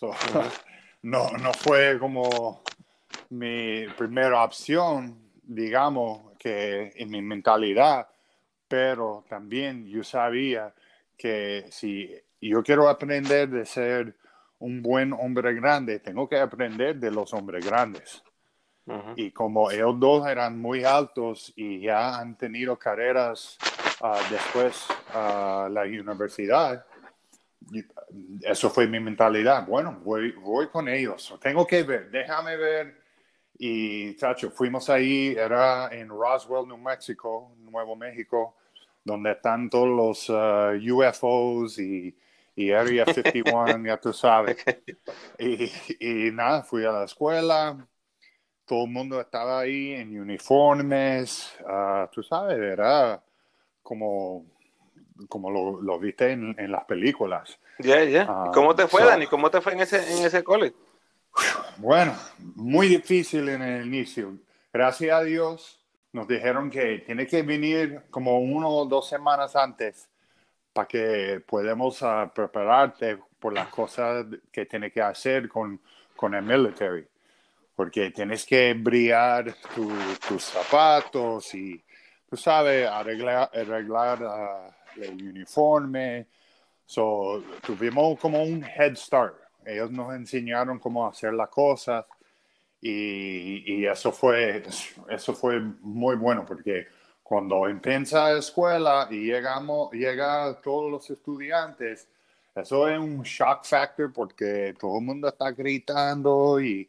no, 1.02 1.30
no 1.30 1.52
fue 1.54 1.98
como 1.98 2.62
mi 3.30 3.86
primera 3.96 4.44
opción, 4.44 5.30
digamos, 5.42 6.32
que 6.38 6.92
en 6.94 7.10
mi 7.10 7.22
mentalidad 7.22 8.08
pero 8.68 9.24
también 9.28 9.86
yo 9.86 10.02
sabía 10.02 10.74
que 11.16 11.66
si 11.70 12.10
yo 12.40 12.62
quiero 12.62 12.88
aprender 12.88 13.48
de 13.48 13.64
ser 13.64 14.16
un 14.58 14.82
buen 14.82 15.12
hombre 15.12 15.54
grande, 15.54 16.00
tengo 16.00 16.28
que 16.28 16.38
aprender 16.38 16.96
de 16.96 17.10
los 17.10 17.32
hombres 17.32 17.64
grandes. 17.64 18.22
Y 19.16 19.32
como 19.32 19.70
ellos 19.70 19.98
dos 19.98 20.28
eran 20.28 20.60
muy 20.60 20.84
altos 20.84 21.52
y 21.56 21.80
ya 21.80 22.18
han 22.18 22.36
tenido 22.36 22.78
carreras 22.78 23.58
ah, 24.00 24.20
después 24.30 24.86
a 25.12 25.68
la 25.70 25.82
universidad, 25.82 26.86
eso 28.42 28.70
fue 28.70 28.86
mi 28.86 29.00
mentalidad. 29.00 29.66
Bueno, 29.66 30.00
voy, 30.04 30.32
voy 30.32 30.68
con 30.68 30.88
ellos. 30.88 31.34
Tengo 31.40 31.66
que 31.66 31.82
ver, 31.82 32.10
déjame 32.10 32.56
ver. 32.56 33.00
Y, 33.58 34.14
chacho, 34.16 34.50
fuimos 34.50 34.88
ahí, 34.90 35.34
era 35.36 35.88
en 35.90 36.08
Roswell, 36.08 36.68
New 36.68 36.76
Mexico, 36.76 37.52
Nuevo 37.58 37.96
México, 37.96 38.54
donde 39.02 39.32
están 39.32 39.70
todos 39.70 39.88
los 39.88 40.28
uh, 40.28 40.76
UFOs 40.92 41.78
y, 41.78 42.14
y, 42.54 42.70
Area 42.70 43.06
51, 43.12 43.86
ya 43.86 43.96
tú 43.96 44.12
sabes. 44.12 44.58
Y, 45.38 45.70
y, 45.98 46.30
nada, 46.32 46.62
fui 46.62 46.84
a 46.84 46.92
la 46.92 47.04
escuela, 47.04 47.86
todo 48.66 48.84
el 48.84 48.90
mundo 48.90 49.20
estaba 49.20 49.60
ahí 49.60 49.92
en 49.92 50.20
uniformes, 50.20 51.56
uh, 51.60 52.08
tú 52.12 52.22
sabes, 52.22 52.58
era 52.58 53.22
como, 53.82 54.44
como 55.28 55.50
lo, 55.50 55.80
lo 55.80 55.98
viste 55.98 56.32
en, 56.32 56.54
en, 56.58 56.72
las 56.72 56.84
películas. 56.84 57.58
Ya, 57.78 58.02
ya. 58.04 58.24
Uh, 58.24 58.52
¿Cómo 58.52 58.74
te 58.74 58.88
fue, 58.88 59.02
so, 59.02 59.08
Dani? 59.08 59.26
¿Cómo 59.28 59.50
te 59.50 59.60
fue 59.60 59.72
en 59.72 59.80
ese, 59.80 60.18
en 60.18 60.26
ese 60.26 60.42
college? 60.42 60.74
Bueno, 61.78 62.14
muy 62.56 62.88
difícil 62.88 63.48
en 63.48 63.62
el 63.62 63.86
inicio. 63.86 64.34
Gracias 64.72 65.14
a 65.14 65.22
Dios 65.22 65.80
nos 66.12 66.26
dijeron 66.26 66.70
que 66.70 67.00
tiene 67.00 67.26
que 67.26 67.42
venir 67.42 68.02
como 68.10 68.40
uno 68.40 68.68
o 68.70 68.86
dos 68.86 69.08
semanas 69.08 69.54
antes 69.54 70.08
para 70.72 70.88
que 70.88 71.42
podamos 71.46 72.00
uh, 72.02 72.28
prepararte 72.34 73.18
por 73.38 73.52
las 73.52 73.68
cosas 73.68 74.26
que 74.50 74.66
tienes 74.66 74.92
que 74.92 75.02
hacer 75.02 75.48
con, 75.48 75.80
con 76.16 76.34
el 76.34 76.42
military. 76.42 77.06
Porque 77.76 78.10
tienes 78.10 78.44
que 78.44 78.74
brillar 78.74 79.54
tu, 79.74 79.92
tus 80.26 80.42
zapatos 80.42 81.54
y, 81.54 81.80
tú 82.28 82.36
sabes, 82.36 82.88
arreglar, 82.88 83.50
arreglar 83.54 84.22
uh, 84.22 85.00
el 85.02 85.22
uniforme. 85.22 86.26
So, 86.84 87.44
tuvimos 87.64 88.18
como 88.18 88.42
un 88.42 88.64
head 88.64 88.96
start. 88.96 89.36
Ellos 89.64 89.90
nos 89.90 90.14
enseñaron 90.14 90.78
cómo 90.78 91.06
hacer 91.06 91.34
las 91.34 91.50
cosas 91.50 92.04
y, 92.80 93.80
y, 93.80 93.86
eso, 93.86 94.12
fue, 94.12 94.62
eso 95.08 95.34
fue 95.34 95.60
muy 95.80 96.14
bueno 96.16 96.44
porque 96.46 96.86
cuando 97.22 97.66
empieza 97.66 98.32
la 98.32 98.38
escuela 98.38 99.08
y 99.10 99.26
llegamos, 99.26 99.90
llega 99.92 100.54
todos 100.62 100.90
los 100.90 101.10
estudiantes, 101.10 102.08
eso 102.54 102.88
es 102.88 102.98
un 102.98 103.22
shock 103.22 103.64
factor 103.64 104.12
porque 104.12 104.74
todo 104.78 104.98
el 104.98 105.04
mundo 105.04 105.28
está 105.28 105.50
gritando 105.50 106.60
y 106.60 106.88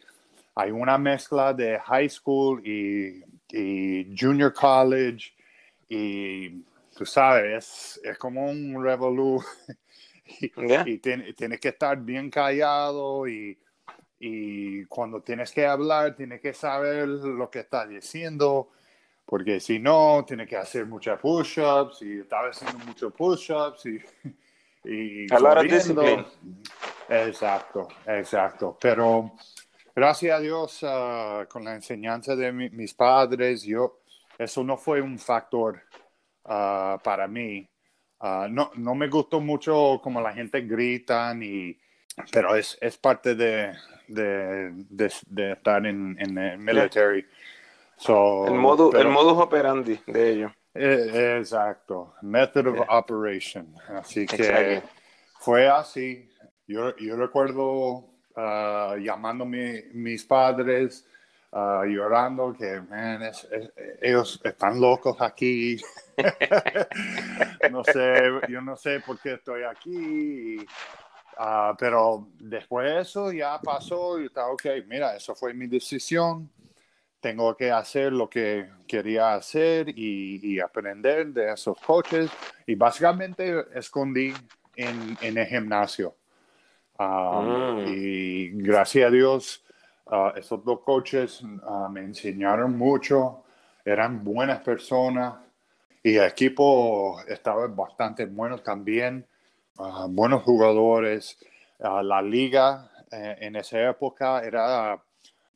hay 0.58 0.72
una 0.72 0.98
mezcla 0.98 1.54
de 1.54 1.80
high 1.80 2.10
school 2.10 2.66
y, 2.66 3.24
y 3.50 4.16
junior 4.20 4.52
college 4.54 5.34
y 5.88 6.64
tú 6.96 7.06
sabes, 7.06 8.00
es, 8.00 8.02
es 8.04 8.18
como 8.18 8.50
un 8.50 8.84
revolú 8.84 9.44
y, 10.26 10.52
yeah. 10.68 10.84
y 10.86 10.98
tienes 10.98 11.36
tiene 11.36 11.60
que 11.60 11.70
estar 11.70 11.98
bien 12.02 12.30
callado 12.30 13.28
y 13.28 13.58
y 14.20 14.86
cuando 14.86 15.22
tienes 15.22 15.52
que 15.52 15.66
hablar, 15.66 16.16
tienes 16.16 16.42
que 16.42 16.54
saber 16.54 17.08
lo 17.08 17.50
que 17.50 17.60
estás 17.60 17.88
diciendo, 17.88 18.72
porque 19.26 19.60
si 19.60 19.80
no, 19.80 20.26
tienes 20.26 20.48
que 20.48 20.58
hacer 20.58 20.86
muchas 20.86 21.20
push-ups 21.20 22.02
y 22.02 22.22
estaba 22.22 22.50
haciendo 22.50 22.84
muchos 22.86 23.14
push-ups 23.14 23.86
y, 23.86 24.00
y 24.86 25.28
corriendo. 25.28 26.04
Exacto, 27.10 27.88
exacto. 28.08 28.78
Pero 28.82 29.34
gracias 29.98 30.38
a 30.38 30.40
Dios, 30.40 30.84
uh, 30.84 31.48
con 31.50 31.64
la 31.64 31.74
enseñanza 31.74 32.36
de 32.36 32.52
mi, 32.52 32.70
mis 32.70 32.94
padres, 32.94 33.64
yo, 33.64 34.02
eso 34.38 34.64
no 34.64 34.78
fue 34.78 35.02
un 35.02 35.18
factor 35.18 35.82
uh, 36.44 37.00
para 37.04 37.28
mí. 37.28 37.68
Uh, 38.20 38.48
no, 38.48 38.70
no 38.76 38.94
me 38.94 39.08
gustó 39.10 39.40
mucho 39.40 40.00
como 40.04 40.22
la 40.22 40.34
gente 40.34 40.62
grita, 40.62 41.34
ni, 41.34 41.76
pero 42.32 42.56
es, 42.56 42.78
es 42.80 42.96
parte 42.98 43.34
de, 43.34 43.74
de, 44.08 44.72
de, 44.72 45.12
de 45.26 45.52
estar 45.54 45.84
en, 45.88 46.16
en, 46.20 46.38
el 46.38 46.60
military. 46.60 47.26
So, 47.96 48.46
el, 48.46 48.54
modo, 48.54 48.92
pero, 48.92 49.10
el 49.10 49.16
modus 49.16 49.40
operandi 49.40 50.00
de 50.06 50.30
ellos. 50.30 50.52
Eh, 50.76 51.38
exacto, 51.40 52.14
method 52.22 52.68
of 52.68 52.76
yeah. 52.76 52.86
operation. 53.00 53.74
Así 53.96 54.28
que 54.28 54.36
exactly. 54.36 54.90
fue 55.40 55.68
así. 55.68 56.30
Yo, 56.68 56.96
yo 56.98 57.16
recuerdo 57.16 58.17
uh, 58.38 59.46
mi, 59.46 59.82
mis 59.94 60.24
padres, 60.24 61.06
uh, 61.52 61.84
llorando 61.84 62.54
que 62.54 62.82
man, 62.82 63.24
es, 63.24 63.48
es, 63.52 63.72
ellos 64.02 64.40
están 64.44 64.80
locos 64.80 65.18
aquí. 65.20 65.82
no 67.72 67.84
sé, 67.84 68.32
yo 68.50 68.62
no 68.62 68.76
sé 68.76 69.00
por 69.00 69.20
qué 69.20 69.34
estoy 69.34 69.64
aquí. 69.64 70.58
Uh, 71.40 71.76
pero 71.78 72.28
después 72.40 72.90
de 72.90 73.02
eso 73.02 73.32
ya 73.32 73.60
pasó 73.62 74.20
y 74.20 74.26
está 74.26 74.48
ok, 74.48 74.66
mira, 74.88 75.16
eso 75.16 75.36
fue 75.36 75.54
mi 75.54 75.68
decisión. 75.68 76.50
tengo 77.20 77.56
que 77.56 77.72
hacer 77.72 78.14
lo 78.14 78.30
que 78.30 78.70
quería 78.88 79.34
hacer 79.34 79.90
y, 79.90 80.60
aprender 80.60 81.28
de 81.28 81.52
esos 81.54 81.78
coaches. 81.80 82.30
Y 82.66 82.76
básicamente 82.76 83.66
escondí 83.76 84.34
en, 84.76 85.18
en 85.22 85.38
el 85.38 85.46
gimnasio. 85.48 86.16
Um, 87.00 87.84
mm. 87.84 87.88
Y 87.88 88.50
gracias 88.62 89.08
a 89.08 89.12
Dios, 89.12 89.64
uh, 90.06 90.30
esos 90.36 90.64
dos 90.64 90.80
coaches 90.82 91.42
uh, 91.42 91.90
me 91.90 92.02
enseñaron 92.02 92.78
mucho, 92.78 93.44
eran 93.86 94.24
buenas 94.24 94.62
personas 94.62 95.36
y 96.04 96.16
el 96.16 96.26
equipo 96.26 97.22
estaba 97.28 97.68
bastante 97.68 98.26
bueno 98.26 98.60
también, 98.60 99.26
uh, 99.78 100.08
buenos 100.08 100.44
jugadores. 100.44 101.38
la 101.80 102.22
liga 102.22 102.90
eh, 103.12 103.36
en 103.40 103.56
esa 103.56 103.90
época 103.90 104.42
era 104.42 105.02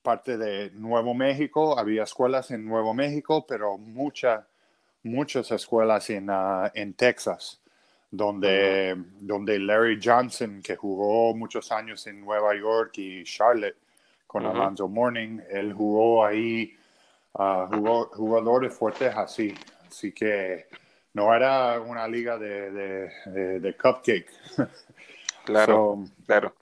parte 0.02 0.38
de 0.38 0.72
Nuevo 0.72 1.14
México, 1.14 1.78
había 1.78 2.04
escuelas 2.04 2.52
en 2.52 2.66
Nuevo 2.66 2.94
México, 2.94 3.46
pero 3.48 3.78
muchas, 3.78 4.46
muchas 5.04 5.52
escuelas 5.52 6.10
en, 6.10 6.30
uh, 6.30 6.70
en 6.74 6.94
Texas, 6.94 7.61
donde, 8.12 9.01
donde 9.22 9.58
Larry 9.58 10.00
Johnson, 10.03 10.62
que 10.62 10.75
jugó 10.75 11.34
muchos 11.34 11.72
años 11.72 12.06
en 12.08 12.20
Nueva 12.20 12.53
York 12.56 12.98
y 12.98 13.24
Charlotte 13.24 13.77
con 14.27 14.46
Alonzo 14.46 14.88
Morning, 14.89 15.39
él 15.50 15.74
jugó 15.74 16.25
ahí, 16.25 16.77
uh, 17.34 17.65
jugó 17.68 18.06
jugadores 18.13 18.74
fuertes 18.74 19.15
así, 19.15 19.53
así 19.88 20.12
que 20.12 20.68
no 21.13 21.34
era 21.34 21.80
una 21.80 22.08
liga 22.08 22.38
de, 22.38 22.72
de, 22.72 23.60
de, 23.60 23.77
cupcake. 23.77 24.30
Claro, 25.44 26.06
claro. 26.27 26.53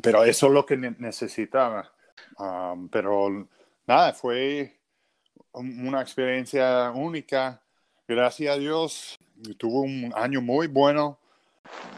Pero 0.00 0.22
eso 0.22 0.46
es 0.46 0.52
lo 0.52 0.64
que 0.64 0.76
necesitaba. 0.76 1.90
Um, 2.38 2.88
pero 2.88 3.48
nada, 3.88 4.12
fue 4.12 4.78
una 5.52 6.00
experiencia 6.00 6.92
única. 6.92 7.60
Gracias 8.06 8.54
a 8.54 8.58
Dios, 8.58 9.18
tuvo 9.56 9.82
un 9.82 10.12
año 10.16 10.40
muy 10.40 10.66
bueno. 10.66 11.18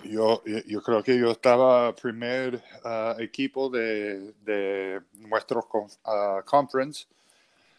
Yo, 0.04 0.42
yo 0.66 0.82
creo 0.82 1.02
que 1.02 1.16
yo 1.16 1.30
estaba 1.30 1.94
primer 1.94 2.62
uh, 2.84 3.20
equipo 3.20 3.70
de, 3.70 4.32
de 4.44 5.00
nuestro 5.14 5.66
uh, 5.70 6.42
conference, 6.44 7.06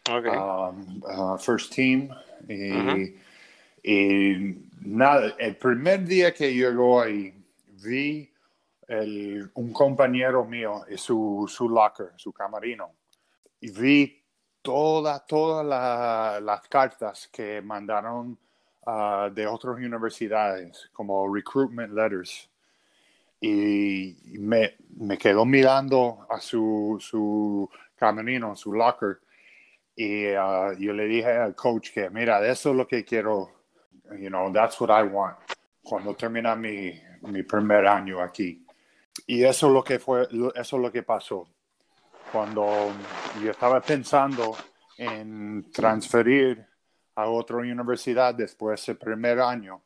um, 0.08 1.02
uh, 1.04 1.38
first 1.38 1.72
team. 1.72 2.08
Y, 2.48 3.14
y, 3.82 4.68
nada, 4.80 5.34
el 5.38 5.56
primer 5.56 6.04
día 6.04 6.32
que 6.32 6.52
llegó 6.52 7.00
ahí, 7.00 7.32
vi 7.82 8.30
el, 8.88 9.50
un 9.54 9.72
compañero 9.72 10.44
mío 10.44 10.84
y 10.90 10.96
su, 10.96 11.46
su 11.48 11.68
locker, 11.68 12.12
su 12.16 12.32
camarino, 12.32 12.90
y 13.60 13.70
vi 13.70 14.22
todas, 14.62 15.26
todas 15.26 15.64
las 16.42 16.60
cartas 16.68 17.28
que 17.30 17.60
mandaron 17.60 18.36
uh, 18.86 19.32
de 19.32 19.46
otras 19.46 19.76
universidades, 19.76 20.90
como 20.92 21.32
recruitment 21.32 21.92
letters. 21.92 22.48
Y 23.40 24.16
me, 24.38 24.76
me 24.96 25.18
quedo 25.18 25.44
mirando 25.44 26.26
a 26.30 26.40
su, 26.40 26.96
su 27.00 27.68
camarino, 27.96 28.56
su 28.56 28.72
locker, 28.72 29.20
y 29.96 30.32
uh, 30.32 30.72
yo 30.78 30.92
le 30.92 31.04
dije 31.06 31.30
al 31.30 31.54
coach 31.54 31.92
que, 31.92 32.08
mira, 32.10 32.44
eso 32.46 32.70
es 32.70 32.76
lo 32.76 32.86
que 32.86 33.04
quiero, 33.04 33.50
you 34.18 34.28
know, 34.28 34.52
that's 34.52 34.80
what 34.80 34.90
I 34.90 35.06
want, 35.06 35.36
cuando 35.82 36.14
termina 36.14 36.56
mi, 36.56 36.98
mi 37.22 37.42
primer 37.42 37.86
año 37.86 38.20
aquí. 38.20 38.64
Y 39.26 39.44
eso 39.44 39.68
es 39.68 39.72
lo 39.72 39.84
que 39.84 39.98
fue, 39.98 40.22
eso 40.54 40.76
es 40.76 40.82
lo 40.82 40.90
que 40.90 41.02
pasó. 41.02 41.46
Cuando 42.32 42.92
yo 43.42 43.50
estaba 43.50 43.80
pensando 43.80 44.56
en 44.96 45.70
transferir 45.70 46.66
a 47.14 47.28
otra 47.28 47.56
universidad 47.56 48.34
después 48.34 48.84
del 48.86 48.96
primer 48.96 49.40
año, 49.40 49.80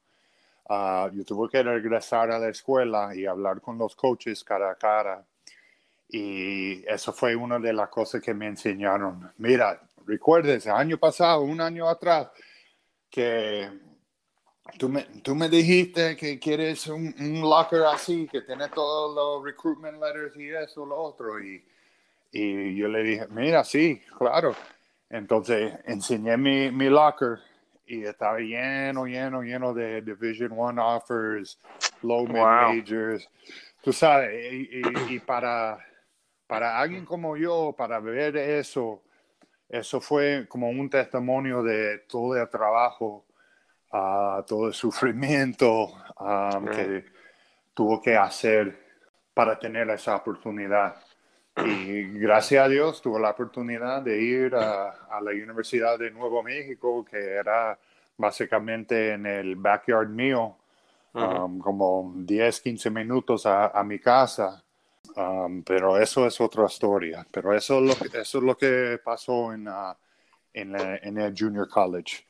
uh, 0.69 1.11
yo 1.13 1.25
tuve 1.25 1.49
que 1.49 1.63
regresar 1.63 2.31
a 2.31 2.39
la 2.39 2.49
escuela 2.49 3.15
y 3.15 3.27
hablar 3.27 3.61
con 3.61 3.79
los 3.79 3.95
coaches 3.95 4.45
cara 4.45 4.71
a 4.71 4.75
cara. 4.75 5.25
Y 6.09 6.85
eso 6.87 7.13
fue 7.13 7.37
una 7.37 7.59
de 7.59 7.73
las 7.73 7.89
cosas 7.91 8.23
que 8.23 8.33
me 8.33 8.47
enseñaron. 8.47 9.31
Mira, 9.39 9.81
recuerdes, 10.07 10.67
año 10.67 10.97
pasado, 10.97 11.43
un 11.43 11.61
año 11.61 11.89
atrás, 11.89 12.29
que 13.11 13.69
Tú 14.77 14.89
me, 14.89 15.03
tú 15.23 15.35
me 15.35 15.49
dijiste 15.49 16.15
que 16.17 16.39
quieres 16.39 16.87
un, 16.89 17.15
un, 17.19 17.41
locker 17.41 17.85
así, 17.85 18.29
que 18.31 18.43
tiene 18.43 18.69
todos 18.69 19.15
los 19.15 19.45
recruitment 19.45 20.01
letters 20.01 20.37
y 20.37 20.51
eso, 20.51 20.85
lo 20.85 20.97
otro. 20.97 21.43
Y, 21.43 21.65
y 22.33 22.77
yo 22.77 22.89
le 22.89 23.03
dije, 23.03 23.27
mira, 23.31 23.65
sí, 23.65 24.03
claro. 24.19 24.55
Entonces 25.11 25.73
enseñé 25.85 26.37
mi, 26.37 26.71
mi 26.71 26.89
locker 26.89 27.39
y 27.87 28.05
estaba 28.05 28.39
lleno, 28.39 29.07
lleno, 29.07 29.43
lleno 29.43 29.73
de 29.73 30.03
Division 30.03 30.53
One 30.57 30.81
offers, 30.81 31.59
low 32.03 32.27
mid 32.27 32.41
majors. 32.41 33.29
Tú 33.83 33.93
sabes, 33.93 34.53
y, 34.53 34.83
y, 35.15 35.19
para, 35.21 35.79
para 36.47 36.79
alguien 36.79 37.07
como 37.07 37.37
yo, 37.37 37.75
para 37.77 38.01
ver 38.01 38.37
eso, 38.37 39.03
eso 39.69 40.01
fue 40.01 40.47
como 40.49 40.69
un 40.69 40.91
testimonio 40.91 41.63
de 41.63 42.01
todo 42.01 42.37
el 42.37 42.49
trabajo 42.49 43.25
a 43.91 44.45
todo 44.47 44.67
el 44.67 44.75
sufrimiento 44.75 45.87
um, 46.21 46.67
que 46.67 47.07
tuvo 47.73 48.03
que 48.03 48.17
hacer 48.17 48.79
para 49.33 49.59
tener 49.59 49.89
esa 49.91 50.17
oportunidad. 50.17 50.97
Y 51.67 52.19
gracias 52.19 52.65
a 52.65 52.69
Dios 52.69 53.01
tuve 53.03 53.21
la 53.21 53.31
oportunidad 53.31 54.03
de 54.03 54.21
ir 54.21 54.55
a, 54.55 55.21
la 55.21 55.31
Universidad 55.31 55.99
de 55.99 56.11
Nuevo 56.11 56.43
México, 56.43 57.05
que 57.05 57.19
era 57.19 57.79
básicamente 58.17 59.13
en 59.13 59.27
el 59.27 59.57
backyard 59.57 60.09
mío, 60.09 60.57
um, 61.15 61.59
como 61.59 62.13
10, 62.17 62.61
15 62.61 62.91
minutos 62.91 63.47
a, 63.47 63.83
mi 63.85 63.99
casa. 63.99 64.63
Um, 65.17 65.63
pero 65.63 65.99
eso 65.99 66.27
es 66.27 66.41
otra 66.41 66.67
historia. 66.67 67.27
Pero 67.31 67.55
eso 67.55 67.79
es 67.79 67.85
lo 67.85 67.95
que, 67.95 68.19
eso 68.19 68.39
es 68.39 68.45
lo 68.45 68.57
que 68.57 69.01
pasó 69.03 69.53
en, 69.53 69.69
uh, 69.69 69.95
en, 70.53 70.77
en 70.77 71.19
el 71.19 71.35
Junior 71.37 71.69
College. 71.69 72.29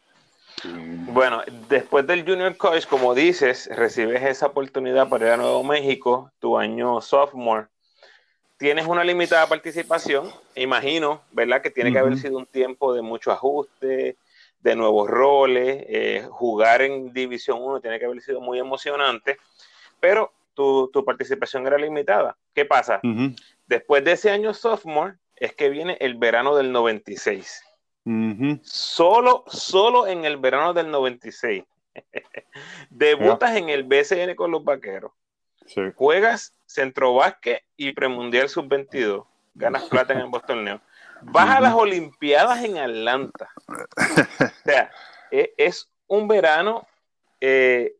Bueno, 0.64 1.42
después 1.68 2.06
del 2.06 2.24
Junior 2.26 2.56
College, 2.56 2.86
como 2.88 3.14
dices, 3.14 3.68
recibes 3.74 4.22
esa 4.22 4.46
oportunidad 4.46 5.08
para 5.08 5.26
ir 5.26 5.32
a 5.32 5.36
Nuevo 5.36 5.62
México, 5.62 6.32
tu 6.40 6.58
año 6.58 7.00
sophomore. 7.00 7.66
Tienes 8.58 8.86
una 8.86 9.04
limitada 9.04 9.46
participación, 9.46 10.30
imagino, 10.56 11.22
¿verdad? 11.30 11.62
Que 11.62 11.70
tiene 11.70 11.92
que 11.92 11.98
haber 11.98 12.18
sido 12.18 12.38
un 12.38 12.46
tiempo 12.46 12.92
de 12.92 13.02
mucho 13.02 13.30
ajuste, 13.30 14.16
de 14.60 14.76
nuevos 14.76 15.08
roles, 15.08 15.84
eh, 15.88 16.26
jugar 16.28 16.82
en 16.82 17.12
División 17.12 17.58
1 17.62 17.80
tiene 17.80 18.00
que 18.00 18.06
haber 18.06 18.20
sido 18.20 18.40
muy 18.40 18.58
emocionante, 18.58 19.38
pero 20.00 20.32
tu, 20.54 20.90
participación 21.06 21.66
era 21.68 21.78
limitada. 21.78 22.36
¿Qué 22.52 22.64
pasa? 22.64 23.00
Después 23.68 24.04
de 24.04 24.12
ese 24.12 24.30
año 24.30 24.52
sophomore 24.52 25.14
es 25.36 25.54
que 25.54 25.68
viene 25.68 25.96
el 26.00 26.16
verano 26.16 26.56
del 26.56 26.72
96 26.72 27.62
Solo, 28.62 29.44
solo 29.48 30.06
en 30.06 30.24
el 30.24 30.38
verano 30.38 30.72
del 30.72 30.90
96. 30.90 31.62
Debutas 32.90 33.54
en 33.56 33.68
el 33.68 33.84
BCN 33.84 34.34
con 34.34 34.50
los 34.50 34.64
vaqueros. 34.64 35.12
Juegas 35.94 36.54
Centro 36.66 37.14
Básquet 37.14 37.62
y 37.76 37.92
Premundial 37.92 38.48
Sub-22. 38.48 39.26
Ganas 39.54 39.84
plata 39.84 40.12
en 40.12 40.20
ambos 40.20 40.44
torneos. 40.44 40.80
Vas 41.22 41.56
a 41.56 41.60
las 41.60 41.74
Olimpiadas 41.74 42.62
en 42.64 42.78
Atlanta. 42.78 43.50
o 43.66 44.64
sea, 44.64 44.90
e, 45.30 45.52
es 45.56 45.90
un 46.06 46.28
verano 46.28 46.86
eh, 47.40 47.94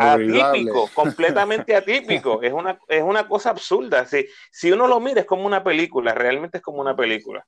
atípico, 0.00 0.88
completamente 0.94 1.76
atípico. 1.76 2.42
Es 2.42 2.52
una, 2.52 2.78
es 2.88 3.02
una 3.02 3.28
cosa 3.28 3.50
absurda. 3.50 4.06
Si, 4.06 4.26
si 4.50 4.72
uno 4.72 4.86
lo 4.86 5.00
mira, 5.00 5.20
es 5.20 5.26
como 5.26 5.46
una 5.46 5.62
película, 5.62 6.14
realmente 6.14 6.58
es 6.58 6.62
como 6.62 6.80
una 6.80 6.96
película. 6.96 7.46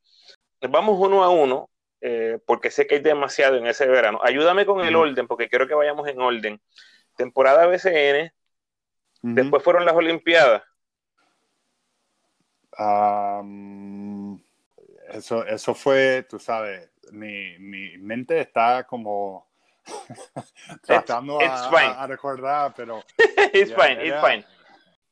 Vamos 0.60 0.98
uno 0.98 1.24
a 1.24 1.30
uno. 1.30 1.70
Eh, 2.00 2.38
porque 2.46 2.70
sé 2.70 2.86
que 2.86 2.96
hay 2.96 3.00
demasiado 3.00 3.56
en 3.56 3.66
ese 3.66 3.86
verano. 3.86 4.20
Ayúdame 4.22 4.64
con 4.66 4.86
el 4.86 4.94
orden, 4.94 5.26
porque 5.26 5.48
quiero 5.48 5.66
que 5.66 5.74
vayamos 5.74 6.06
en 6.06 6.20
orden. 6.20 6.60
Temporada 7.16 7.66
BCN, 7.66 8.32
después 9.22 9.62
fueron 9.62 9.84
las 9.84 9.94
Olimpiadas. 9.94 10.62
eso, 15.10 15.44
eso 15.44 15.74
fue, 15.74 16.24
tú 16.28 16.38
sabes, 16.38 16.90
mi, 17.12 17.58
mi 17.58 17.98
mente 17.98 18.40
está 18.40 18.84
como 18.84 19.48
tratando 20.82 21.40
a, 21.40 22.06
recordar, 22.06 22.72
pero... 22.76 23.02
it's 23.52 23.74
fine, 23.74 24.06
it's 24.06 24.20
fine. 24.20 24.44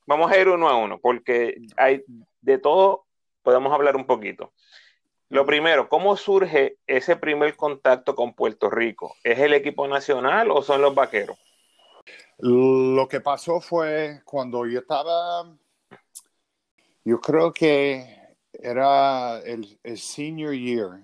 Vamos 0.07 0.31
a 0.31 0.39
ir 0.39 0.49
uno 0.49 0.69
a 0.69 0.77
uno, 0.77 0.99
porque 0.99 1.57
hay 1.77 2.05
de 2.41 2.59
todo, 2.59 3.07
podemos 3.43 3.73
hablar 3.73 3.97
un 3.97 4.07
poquito. 4.07 4.53
Lo 5.29 5.45
primero, 5.45 5.89
¿cómo 5.89 6.17
surge 6.17 6.79
ese 6.87 7.17
primer 7.17 7.57
contacto 7.57 8.15
con 8.15 8.35
Puerto 8.35 8.71
Rico? 8.71 9.17
¿Es 9.25 9.41
el 9.41 9.55
equipo 9.55 9.89
nacional 9.89 10.53
o 10.53 10.63
son 10.63 10.81
los 10.81 10.95
vaqueros? 10.95 11.37
Lo 12.39 13.09
que 13.09 13.21
pasó 13.21 13.61
fue 13.61 14.21
cuando 14.25 14.67
yo 14.67 14.81
estaba, 14.81 15.57
yo 17.05 17.21
creo 17.21 17.53
que 17.53 18.17
era 18.53 19.39
el, 19.41 19.79
senior 19.97 20.55
year 20.55 21.01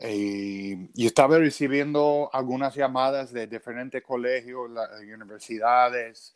Y, 0.00 0.88
y 0.94 1.06
estaba 1.06 1.38
recibiendo 1.38 2.30
algunas 2.32 2.74
llamadas 2.74 3.32
de 3.32 3.46
diferentes 3.46 4.02
colegios, 4.02 4.70
universidades. 5.02 6.34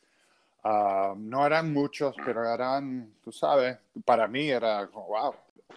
Ah, 0.69 1.14
no 1.16 1.47
eran 1.47 1.73
muchos, 1.73 2.16
pero 2.25 2.45
eran, 2.45 3.12
tú 3.23 3.31
sabes, 3.31 3.79
para 4.05 4.27
mí 4.27 4.51
era, 4.51 4.85
wow. 4.87 5.33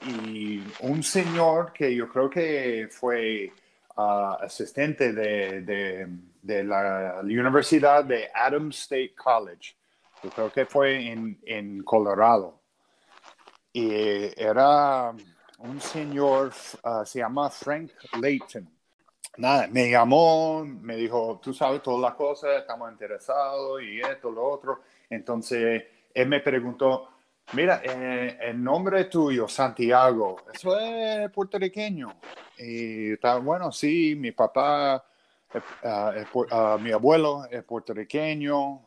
Y 0.08 0.64
un 0.82 1.04
señor 1.04 1.72
que 1.74 1.94
yo 1.94 2.10
creo 2.10 2.30
que 2.30 2.88
fue 2.90 3.52
ah, 3.96 4.40
asistente 4.42 5.14
de, 5.14 6.08
de, 6.42 6.64
la 6.64 7.20
Universidad 7.22 8.04
de 8.04 8.30
Adams 8.34 8.82
State 8.82 9.16
College, 9.16 9.76
yo 10.24 10.30
creo 10.30 10.52
que 10.52 10.66
fue 10.66 11.12
en, 11.12 11.40
en 11.46 11.84
Colorado. 11.84 12.60
Y 13.72 13.92
era 14.42 15.14
un 15.60 15.82
señor, 15.82 16.52
uh, 16.84 17.06
se 17.06 17.20
llama 17.20 17.50
Frank 17.50 17.92
Layton. 18.20 18.68
Nada, 19.38 19.68
me 19.68 19.90
llamó, 19.90 20.66
me 20.66 20.96
dijo, 20.96 21.40
tú 21.42 21.54
sabes 21.54 21.82
todas 21.82 22.02
las 22.02 22.14
cosas, 22.16 22.60
estamos 22.60 22.92
interesados 22.92 23.82
y 23.82 24.00
esto, 24.02 24.32
lo 24.32 24.46
otro. 24.46 24.82
Entonces, 25.10 25.84
él 26.14 26.28
me 26.28 26.40
preguntó, 26.42 27.10
mira, 27.54 27.82
eh, 27.84 28.38
el 28.42 28.62
nombre 28.62 29.06
tuyo, 29.06 29.48
Santiago, 29.48 30.38
¿eso 30.54 30.78
es 30.78 31.30
puertorriqueño? 31.32 32.20
Y 32.58 33.14
estaba, 33.14 33.40
bueno, 33.40 33.72
sí, 33.72 34.16
mi 34.18 34.32
papá, 34.32 35.06
mi 36.82 36.92
abuelo 36.92 37.46
es 37.50 37.64
puertorriqueño 37.64 38.82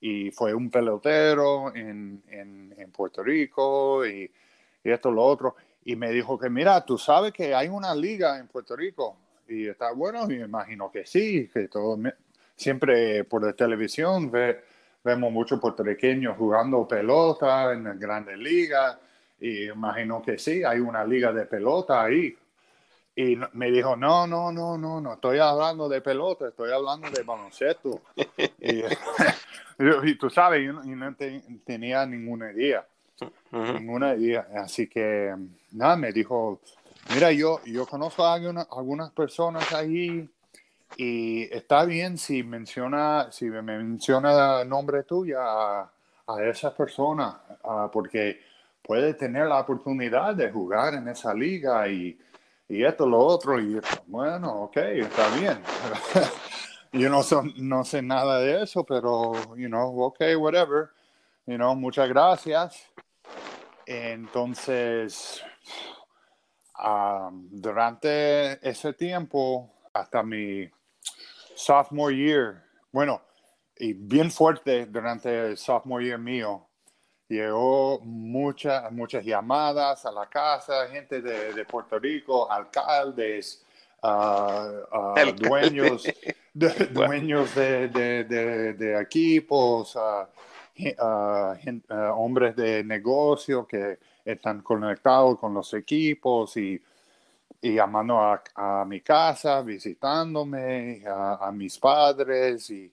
y 0.00 0.30
fue 0.30 0.54
un 0.54 0.70
pelotero 0.70 1.74
en, 1.74 2.22
en, 2.28 2.74
en 2.76 2.90
Puerto 2.92 3.22
Rico 3.22 4.06
y 4.06 4.30
y 4.82 4.90
esto, 4.90 5.10
lo 5.10 5.24
otro. 5.24 5.56
Y 5.84 5.96
me 5.96 6.10
dijo 6.10 6.38
que, 6.38 6.50
mira, 6.50 6.84
tú 6.84 6.98
sabes 6.98 7.32
que 7.32 7.54
hay 7.54 7.68
una 7.68 7.94
liga 7.94 8.38
en 8.38 8.48
Puerto 8.48 8.76
Rico. 8.76 9.16
Y 9.48 9.66
está 9.68 9.92
bueno, 9.92 10.24
y 10.24 10.38
me 10.38 10.44
imagino 10.44 10.90
que 10.90 11.06
sí, 11.06 11.48
que 11.52 11.68
todo, 11.68 11.98
siempre 12.54 13.24
por 13.24 13.44
la 13.44 13.54
televisión 13.54 14.30
vemos 14.30 15.32
muchos 15.32 15.58
puertorriqueños 15.58 16.36
jugando 16.36 16.86
pelota 16.86 17.72
en 17.72 17.84
las 17.84 17.98
grandes 17.98 18.38
ligas. 18.38 18.98
Y 19.40 19.68
imagino 19.70 20.20
que 20.20 20.38
sí, 20.38 20.64
hay 20.64 20.80
una 20.80 21.04
liga 21.04 21.32
de 21.32 21.46
pelota 21.46 22.02
ahí. 22.02 22.36
Y 23.18 23.36
me 23.54 23.70
dijo, 23.72 23.96
no, 23.96 24.28
no, 24.28 24.52
no, 24.52 24.78
no, 24.78 25.00
no, 25.00 25.14
estoy 25.14 25.40
hablando 25.40 25.88
de 25.88 26.00
pelota, 26.00 26.48
estoy 26.48 26.70
hablando 26.70 27.10
de 27.10 27.24
baloncesto. 27.24 28.02
y, 28.60 28.82
tú 30.18 30.30
sabes, 30.30 30.64
yo, 30.64 30.72
no 30.72 31.16
tenía 31.64 32.06
ninguna 32.06 32.52
idea 32.52 32.86
ninguna 33.50 34.14
idea. 34.14 34.46
Así 34.56 34.86
que, 34.86 35.34
nada, 35.72 35.96
me 35.96 36.12
dijo, 36.12 36.60
mira, 37.14 37.32
yo, 37.32 37.60
yo 37.64 37.86
conozco 37.86 38.24
a 38.24 38.34
algunas 38.34 39.10
personas 39.10 39.72
ahí 39.72 40.28
y 40.96 41.42
está 41.54 41.84
bien 41.84 42.18
si 42.18 42.42
menciona, 42.42 43.28
si 43.30 43.46
me 43.46 43.62
menciona 43.62 44.62
el 44.62 44.68
nombre 44.68 45.02
tuyo 45.02 45.40
a, 45.40 45.90
a 46.26 46.44
esa 46.44 46.74
persona, 46.74 47.40
ah, 47.64 47.90
porque 47.92 48.40
puede 48.82 49.14
tener 49.14 49.46
la 49.46 49.60
oportunidad 49.60 50.34
de 50.34 50.50
jugar 50.50 50.94
en 50.94 51.08
esa 51.08 51.34
liga 51.34 51.88
y, 51.88 52.18
y 52.68 52.84
esto, 52.84 53.06
lo 53.06 53.18
otro, 53.18 53.58
y 53.58 53.80
bueno, 54.06 54.64
ok, 54.64 54.76
está 54.76 55.28
bien. 55.36 55.62
yo 56.92 57.08
no, 57.08 57.22
son, 57.22 57.52
no 57.56 57.82
sé 57.84 58.02
nada 58.02 58.40
de 58.40 58.62
eso, 58.62 58.84
pero, 58.84 59.32
you 59.56 59.68
know, 59.68 60.02
ok, 60.02 60.20
whatever. 60.38 60.90
You 61.46 61.56
know, 61.56 61.74
muchas 61.74 62.10
gracias. 62.10 62.92
Entonces, 63.86 65.42
durante 67.50 68.68
ese 68.68 68.92
tiempo, 68.92 69.72
hasta 69.94 70.22
mi 70.22 70.68
sophomore 71.54 72.14
year, 72.14 72.62
bueno, 72.92 73.22
y 73.78 73.94
bien 73.94 74.30
fuerte 74.30 74.84
durante 74.84 75.50
el 75.50 75.56
sophomore 75.56 76.04
year 76.04 76.18
mío, 76.18 76.67
llegó 77.28 78.00
muchas, 78.00 78.90
muchas 78.92 79.24
llamadas 79.24 80.06
a 80.06 80.12
la 80.12 80.26
casa, 80.26 80.88
gente 80.88 81.20
de, 81.20 81.64
Puerto 81.64 81.98
Rico, 81.98 82.50
alcaldes, 82.50 83.64
uh, 84.02 85.32
dueños, 85.36 86.04
de, 86.54 86.86
dueños 86.92 87.54
de, 87.54 87.88
de 87.88 89.00
equipos, 89.00 89.96
hombres 92.14 92.56
de 92.56 92.84
negocio 92.84 93.66
que 93.66 93.98
están 94.24 94.62
conectados 94.62 95.38
con 95.38 95.54
los 95.54 95.72
equipos 95.74 96.56
y, 96.56 96.80
y 97.60 97.74
llamando 97.74 98.20
a, 98.20 98.84
mi 98.86 99.00
casa, 99.00 99.62
visitándome, 99.62 101.02
a, 101.06 101.50
mis 101.52 101.78
padres 101.78 102.70
y 102.70 102.92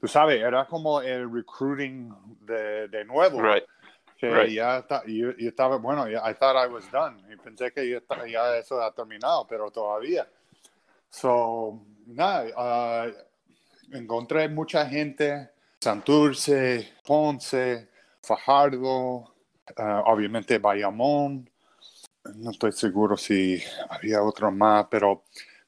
tú 0.00 0.08
sabes, 0.08 0.40
era 0.42 0.66
como 0.66 1.00
el 1.00 1.32
recruiting 1.32 2.14
de, 2.40 2.88
de 2.88 3.04
nuevo. 3.04 3.40
Que 4.18 4.52
ya 4.54 4.84
yo, 5.06 5.30
estaba, 5.36 5.76
bueno, 5.76 6.08
I 6.08 6.34
thought 6.34 6.56
I 6.56 6.72
was 6.72 6.90
done. 6.90 7.22
Y 7.30 7.36
pensé 7.36 7.70
que 7.70 7.88
ya, 7.88 8.00
ya 8.26 8.56
eso 8.56 8.80
ha 8.80 8.90
terminado, 8.92 9.46
pero 9.46 9.70
todavía. 9.70 10.26
So, 11.10 11.82
nada, 12.06 13.06
uh, 13.06 13.94
encontré 13.94 14.48
mucha 14.48 14.86
gente 14.86 15.50
Santurce, 15.80 16.94
Ponce, 17.04 17.88
Fajardo, 18.22 19.34
eh, 19.68 20.02
obviamente 20.06 20.58
Bayamón. 20.58 21.48
No 22.34 22.50
estoy 22.50 22.72
seguro 22.72 23.16
si 23.16 23.62
había 23.88 24.22
otro 24.22 24.50
más, 24.50 24.86
pero 24.90 25.22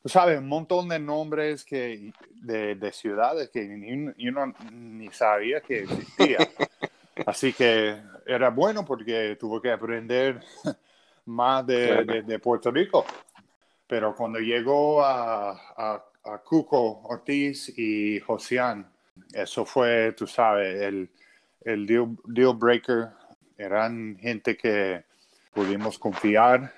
tú 0.09 0.13
sabes, 0.13 0.39
un 0.39 0.49
montón 0.49 0.89
de 0.89 0.99
nombres 0.99 1.67
que, 1.67 2.15
de, 2.41 2.93
ciudades 2.93 3.51
que 3.51 3.69
yo 4.17 4.47
ni 4.73 5.09
sabía 5.11 5.61
que 5.61 5.81
existía. 5.81 6.39
Así 7.27 7.53
que 7.53 8.01
era 8.25 8.49
bueno 8.49 8.87
porque 8.87 9.37
tuve 9.39 9.61
que 9.61 9.71
aprender 9.71 10.41
más 11.27 11.67
de, 11.67 12.41
Puerto 12.43 12.71
Rico. 12.71 13.05
Pero 13.87 14.15
cuando 14.15 14.39
llegó 14.39 15.05
a, 15.05 15.51
a, 15.51 16.05
a 16.25 16.39
Cuco 16.39 17.03
Ortiz 17.03 17.71
y 17.77 18.19
Josián, 18.21 18.91
eso 19.35 19.67
fue, 19.67 20.13
tú 20.13 20.27
sabes, 20.27 20.81
el, 20.81 21.11
el 21.61 21.87
deal, 21.87 22.17
deal 22.25 22.57
breaker. 22.57 23.11
Eran 23.59 24.17
gente 24.19 24.57
que 24.57 25.05
pudimos 25.53 25.99
confiar. 25.99 26.73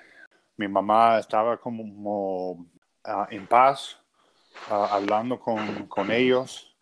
Mi 0.57 0.67
mamá 0.67 1.19
estaba 1.19 1.55
como 1.55 2.67
ah, 3.03 3.27
en 3.29 3.47
paz, 3.47 3.97
ah, 4.69 4.89
hablando 4.91 5.39
con, 5.39 5.87
con, 5.87 6.11
ellos. 6.11 6.75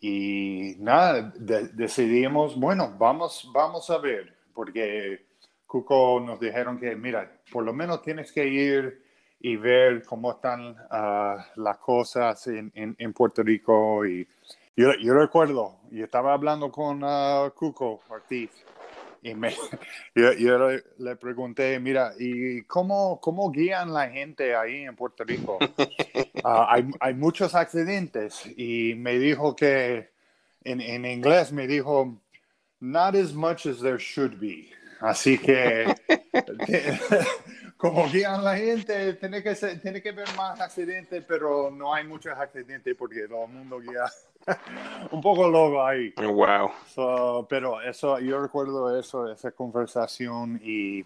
Y 0.00 0.76
nada, 0.78 1.32
decidimos, 1.36 2.58
bueno, 2.58 2.94
vamos, 2.98 3.50
vamos 3.52 3.90
a 3.90 3.98
ver, 3.98 4.36
porque 4.54 5.26
Cuco 5.66 6.20
nos 6.20 6.38
dijeron 6.38 6.78
que, 6.78 6.94
mira, 6.94 7.40
por 7.52 7.64
lo 7.64 7.72
menos 7.72 8.02
tienes 8.02 8.32
que 8.32 8.46
ir 8.46 9.02
y 9.40 9.56
ver 9.56 10.04
cómo 10.04 10.32
están 10.32 10.70
uh, 10.70 11.40
las 11.56 11.78
cosas 11.78 12.46
en, 12.46 12.72
en, 12.74 13.12
Puerto 13.12 13.42
Rico 13.42 14.04
y 14.04 14.26
yo, 14.76 14.92
yo 15.00 15.14
recuerdo, 15.14 15.80
yo 15.90 16.04
estaba 16.04 16.32
hablando 16.32 16.72
con 16.72 17.04
uh, 17.04 17.50
Cuco 17.54 18.00
Ortiz 18.08 18.50
y 19.22 19.34
me, 19.34 19.54
yo, 20.14 20.70
le, 20.98 21.16
pregunté, 21.16 21.78
mira, 21.80 22.12
¿y 22.18 22.62
cómo, 22.62 23.20
cómo 23.20 23.50
guían 23.50 23.92
la 23.92 24.08
gente 24.08 24.54
ahí 24.54 24.82
en 24.82 24.96
Puerto 24.96 25.24
Rico? 25.24 25.58
Ah, 26.44 26.66
hay, 26.70 26.88
hay, 27.00 27.14
muchos 27.14 27.54
accidentes 27.54 28.46
y 28.56 28.94
me 28.96 29.18
dijo 29.18 29.56
que, 29.56 30.10
en, 30.64 30.80
en 30.80 31.04
inglés 31.04 31.52
me 31.52 31.66
dijo, 31.66 32.20
not 32.80 33.14
as 33.14 33.32
much 33.32 33.66
as 33.66 33.80
there 33.80 33.98
should 33.98 34.38
be. 34.38 34.70
Así 35.00 35.38
que 35.38 35.86
como 37.78 38.08
guían 38.08 38.42
la 38.42 38.56
gente, 38.56 39.14
tiene 39.14 39.40
que, 39.40 39.54
ser, 39.54 39.80
tiene 39.80 40.02
que 40.02 40.10
ver 40.10 40.26
más 40.36 40.60
accidentes, 40.60 41.24
pero 41.26 41.70
no 41.70 41.94
hay 41.94 42.04
muchos 42.04 42.36
accidentes 42.36 42.94
porque 42.96 43.28
todo 43.28 43.44
el 43.44 43.50
mundo 43.52 43.78
guía 43.78 44.04
un 45.12 45.20
poco 45.20 45.48
loco 45.48 45.86
ahí. 45.86 46.12
Wow. 46.16 47.46
pero 47.48 47.80
eso, 47.80 48.18
yo 48.18 48.42
recuerdo 48.42 48.98
eso, 48.98 49.32
esa 49.32 49.52
conversación 49.52 50.60
y 50.62 51.04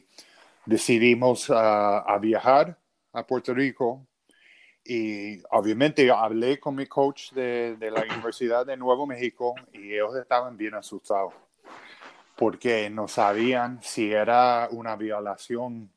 decidimos 0.64 1.50
uh, 1.50 1.54
a 1.54 2.18
viajar 2.18 2.78
a 3.12 3.26
Puerto 3.26 3.52
Rico. 3.52 4.06
Y 4.84 5.40
obviamente 5.50 6.10
hablé 6.10 6.58
con 6.58 6.74
mi 6.74 6.86
coach 6.86 7.32
de, 7.32 7.76
de, 7.76 7.90
la 7.90 8.02
Universidad 8.02 8.66
de 8.66 8.76
Nuevo 8.76 9.06
México 9.06 9.54
y 9.72 9.92
ellos 9.92 10.16
estaban 10.16 10.56
bien 10.56 10.74
asustados 10.74 11.34
porque 12.34 12.90
no 12.90 13.06
sabían 13.06 13.80
si 13.82 14.10
era 14.10 14.68
una 14.72 14.96
violación 14.96 15.88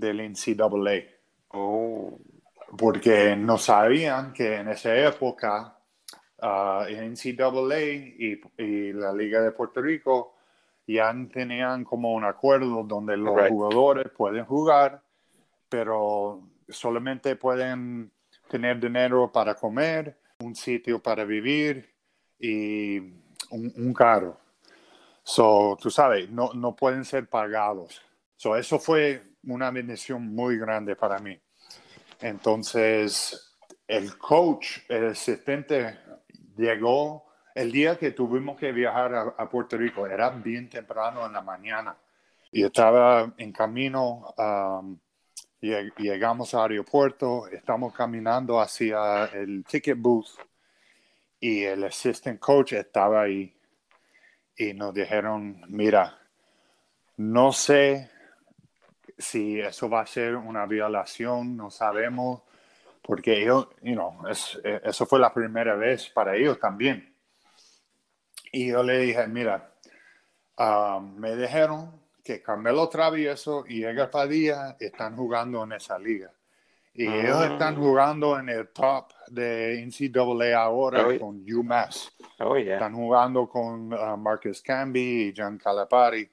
del 0.00 0.20
NCAA. 0.30 1.04
Oh. 1.48 2.18
Porque 2.76 3.36
no 3.36 3.58
sabían 3.58 4.32
que 4.32 4.56
en 4.56 4.68
esa 4.68 4.96
época 4.96 5.76
uh, 6.42 6.82
el 6.88 7.12
NCAA 7.12 7.80
y, 7.80 8.40
y, 8.56 8.92
la 8.92 9.12
Liga 9.12 9.40
de 9.40 9.52
Puerto 9.52 9.82
Rico 9.82 10.36
ya 10.86 11.14
tenían 11.32 11.84
como 11.84 12.12
un 12.14 12.24
acuerdo 12.24 12.82
donde 12.84 13.16
los 13.16 13.48
jugadores 13.48 14.10
pueden 14.16 14.44
jugar, 14.44 15.02
pero 15.68 16.42
solamente 16.68 17.36
pueden 17.36 18.10
tener 18.48 18.80
dinero 18.80 19.30
para 19.32 19.54
comer, 19.54 20.18
un 20.40 20.54
sitio 20.54 21.00
para 21.00 21.24
vivir 21.24 21.88
y 22.38 22.98
un, 23.50 23.94
carro. 23.94 24.38
So, 25.22 25.76
tú 25.80 25.90
sabes, 25.90 26.30
no, 26.30 26.52
no 26.54 26.74
pueden 26.74 27.04
ser 27.04 27.28
pagados. 27.28 28.00
So, 28.36 28.56
eso 28.56 28.78
fue 28.78 29.22
una 29.44 29.70
bendición 29.70 30.34
muy 30.34 30.58
grande 30.58 30.96
para 30.96 31.18
mí. 31.18 31.38
Entonces, 32.20 33.56
el 33.86 34.16
coach, 34.18 34.78
el 34.88 35.08
asistente, 35.08 35.98
llegó 36.56 37.24
el 37.54 37.72
día 37.72 37.98
que 37.98 38.12
tuvimos 38.12 38.58
que 38.58 38.72
viajar 38.72 39.34
a, 39.36 39.48
Puerto 39.48 39.76
Rico. 39.76 40.06
Era 40.06 40.30
bien 40.30 40.68
temprano 40.68 41.26
en 41.26 41.32
la 41.32 41.40
mañana 41.40 41.96
y 42.52 42.64
estaba 42.64 43.32
en 43.36 43.52
camino. 43.52 44.34
Um, 44.36 44.98
llegamos 45.60 46.54
al 46.54 46.70
aeropuerto, 46.70 47.48
estamos 47.48 47.92
caminando 47.92 48.60
hacia 48.60 49.24
el 49.26 49.64
ticket 49.64 49.98
booth 49.98 50.28
y 51.38 51.64
el 51.64 51.84
assistant 51.84 52.38
coach 52.38 52.74
estaba 52.74 53.22
ahí 53.22 53.54
y 54.56 54.74
nos 54.74 54.92
dijeron, 54.92 55.62
mira, 55.68 56.18
no 57.16 57.52
sé 57.52 58.10
si 59.20 59.60
eso 59.60 59.88
va 59.88 60.00
a 60.00 60.06
ser 60.06 60.36
una 60.36 60.66
violación, 60.66 61.56
no 61.56 61.70
sabemos, 61.70 62.42
porque 63.02 63.42
ellos, 63.42 63.68
you 63.82 63.94
know, 63.94 64.14
eh, 64.64 64.80
eso 64.84 65.06
fue 65.06 65.18
la 65.18 65.32
primera 65.32 65.74
vez 65.74 66.08
para 66.10 66.36
ellos 66.36 66.58
también. 66.58 67.14
Y 68.52 68.68
yo 68.68 68.82
le 68.82 68.98
dije, 68.98 69.26
mira, 69.26 69.72
ah, 70.56 71.00
me 71.00 71.36
dijeron 71.36 72.00
que 72.24 72.42
Carmelo 72.42 72.88
Travieso 72.88 73.64
y 73.68 73.84
Edgar 73.84 74.10
Padilla 74.10 74.76
están 74.78 75.16
jugando 75.16 75.62
en 75.64 75.72
esa 75.72 75.98
liga. 75.98 76.30
Y 76.92 77.06
ah. 77.06 77.16
ellos 77.16 77.44
están 77.52 77.76
jugando 77.76 78.38
en 78.38 78.48
el 78.48 78.68
top 78.68 79.12
de 79.28 79.84
NCAA 79.86 80.60
ahora 80.60 81.06
oh, 81.06 81.18
con 81.18 81.44
UMass. 81.48 82.12
Oh, 82.40 82.56
están 82.56 82.94
jugando 82.94 83.48
con 83.48 83.92
uh, 83.92 84.16
Marcus 84.16 84.60
Camby 84.62 85.28
y 85.28 85.34
John 85.36 85.58
Calipari. 85.58 86.28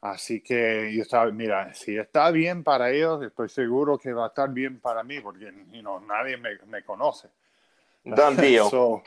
Así 0.00 0.40
que 0.40 0.90
yo 0.94 1.02
estaba, 1.02 1.30
mira, 1.30 1.74
si 1.74 1.98
está 1.98 2.30
bien 2.30 2.64
para 2.64 2.90
ellos, 2.90 3.22
estoy 3.22 3.50
seguro 3.50 3.98
que 3.98 4.12
va 4.12 4.24
a 4.24 4.28
estar 4.28 4.48
bien 4.48 4.80
para 4.80 5.02
mí, 5.02 5.20
porque 5.20 5.52
nadie 6.06 6.38
me, 6.38 6.58
me 6.66 6.82
conoce. 6.82 7.28
Don 8.04 8.36
so, 8.70 9.02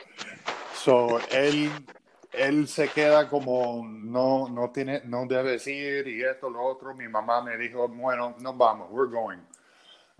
so, 0.72 1.18
él, 1.32 1.68
él 2.32 2.68
se 2.68 2.88
queda 2.88 3.28
como, 3.28 3.84
no, 3.84 4.48
no, 4.48 4.70
tiene, 4.70 5.02
no 5.04 5.26
debe 5.26 5.56
ir 5.66 6.06
y 6.06 6.22
esto, 6.22 6.48
lo 6.48 6.62
otro. 6.62 6.94
Mi 6.94 7.08
mamá 7.08 7.42
me 7.42 7.56
dijo, 7.56 7.88
bueno, 7.88 8.36
nos 8.38 8.56
vamos, 8.56 8.88
we're 8.90 9.10
going. 9.10 9.40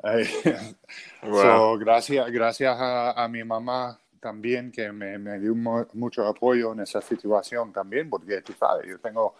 so, 1.23 1.79
gracias, 1.79 2.31
gracias 2.33 2.77
a, 2.79 3.13
a, 3.13 3.29
mi 3.29 3.45
mamá 3.45 4.01
también 4.25 4.73
que 4.73 4.91
me, 4.91 5.19
me 5.19 5.39
dio 5.39 5.55
mucho 5.93 6.27
apoyo 6.27 6.73
en 6.73 6.81
esa 6.81 7.03
situación 7.03 7.71
también, 7.75 8.09
porque 8.09 8.41
tú 8.41 8.55
sabes, 8.55 8.87
yo 8.89 8.99
tengo 8.99 9.35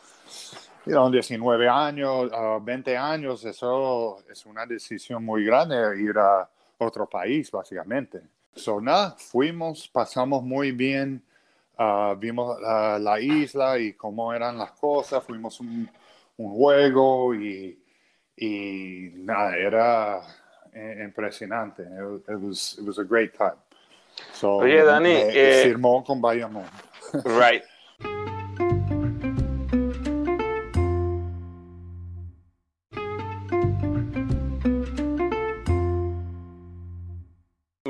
you 0.85 0.93
know, 0.93 1.11
19 1.11 1.67
años, 1.67 2.31
20 2.63 2.95
años, 2.95 3.43
eso 3.47 4.23
es 4.31 4.45
una 4.45 4.67
decisión 4.67 5.25
muy 5.25 5.47
grande 5.47 5.75
ir 5.99 6.19
a 6.19 6.47
otro 6.77 7.09
país, 7.09 7.51
básicamente. 7.51 8.21
So, 8.55 8.79
nada, 8.79 9.17
fuimos, 9.17 9.89
pasamos 9.89 10.43
muy 10.43 10.73
bien, 10.73 11.23
uh, 11.79 12.15
vimos 12.15 12.61
la 12.61 13.19
isla 13.19 13.79
y 13.79 13.95
cómo 13.95 14.35
eran 14.35 14.59
las 14.59 14.73
cosas, 14.73 15.25
fuimos 15.25 15.61
un, 15.61 15.89
un 16.37 16.55
juego 16.55 17.35
y, 17.35 17.83
y 18.37 19.13
nada, 19.15 19.57
era 19.57 20.21
eh, 20.75 21.01
impresionante. 21.05 21.85
It, 22.29 22.39
was, 22.39 22.77
it 22.79 22.85
was 22.85 22.99
a 22.99 23.05
great 23.05 23.33
time. 23.33 23.57
So, 24.33 24.57
Oye, 24.57 24.83
Dani, 24.83 25.13
eh, 25.13 25.63
firmó 25.65 26.05
con 26.05 26.21
Bayamón. 26.21 26.67
Right. 27.25 27.63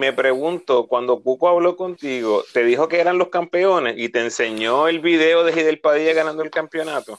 me 0.05 0.13
pregunto, 0.13 0.87
cuando 0.87 1.23
Cuco 1.23 1.49
habló 1.49 1.79
contigo, 1.79 2.45
¿te 2.53 2.63
dijo 2.63 2.89
que 2.89 3.01
eran 3.01 3.17
los 3.17 3.29
campeones 3.29 3.95
y 3.97 4.11
te 4.11 4.21
enseñó 4.21 4.87
el 4.87 5.01
video 5.01 5.45
de 5.45 5.53
Gidel 5.55 5.81
Padilla 5.81 6.13
ganando 6.13 6.43
el 6.43 6.51
campeonato? 6.51 7.19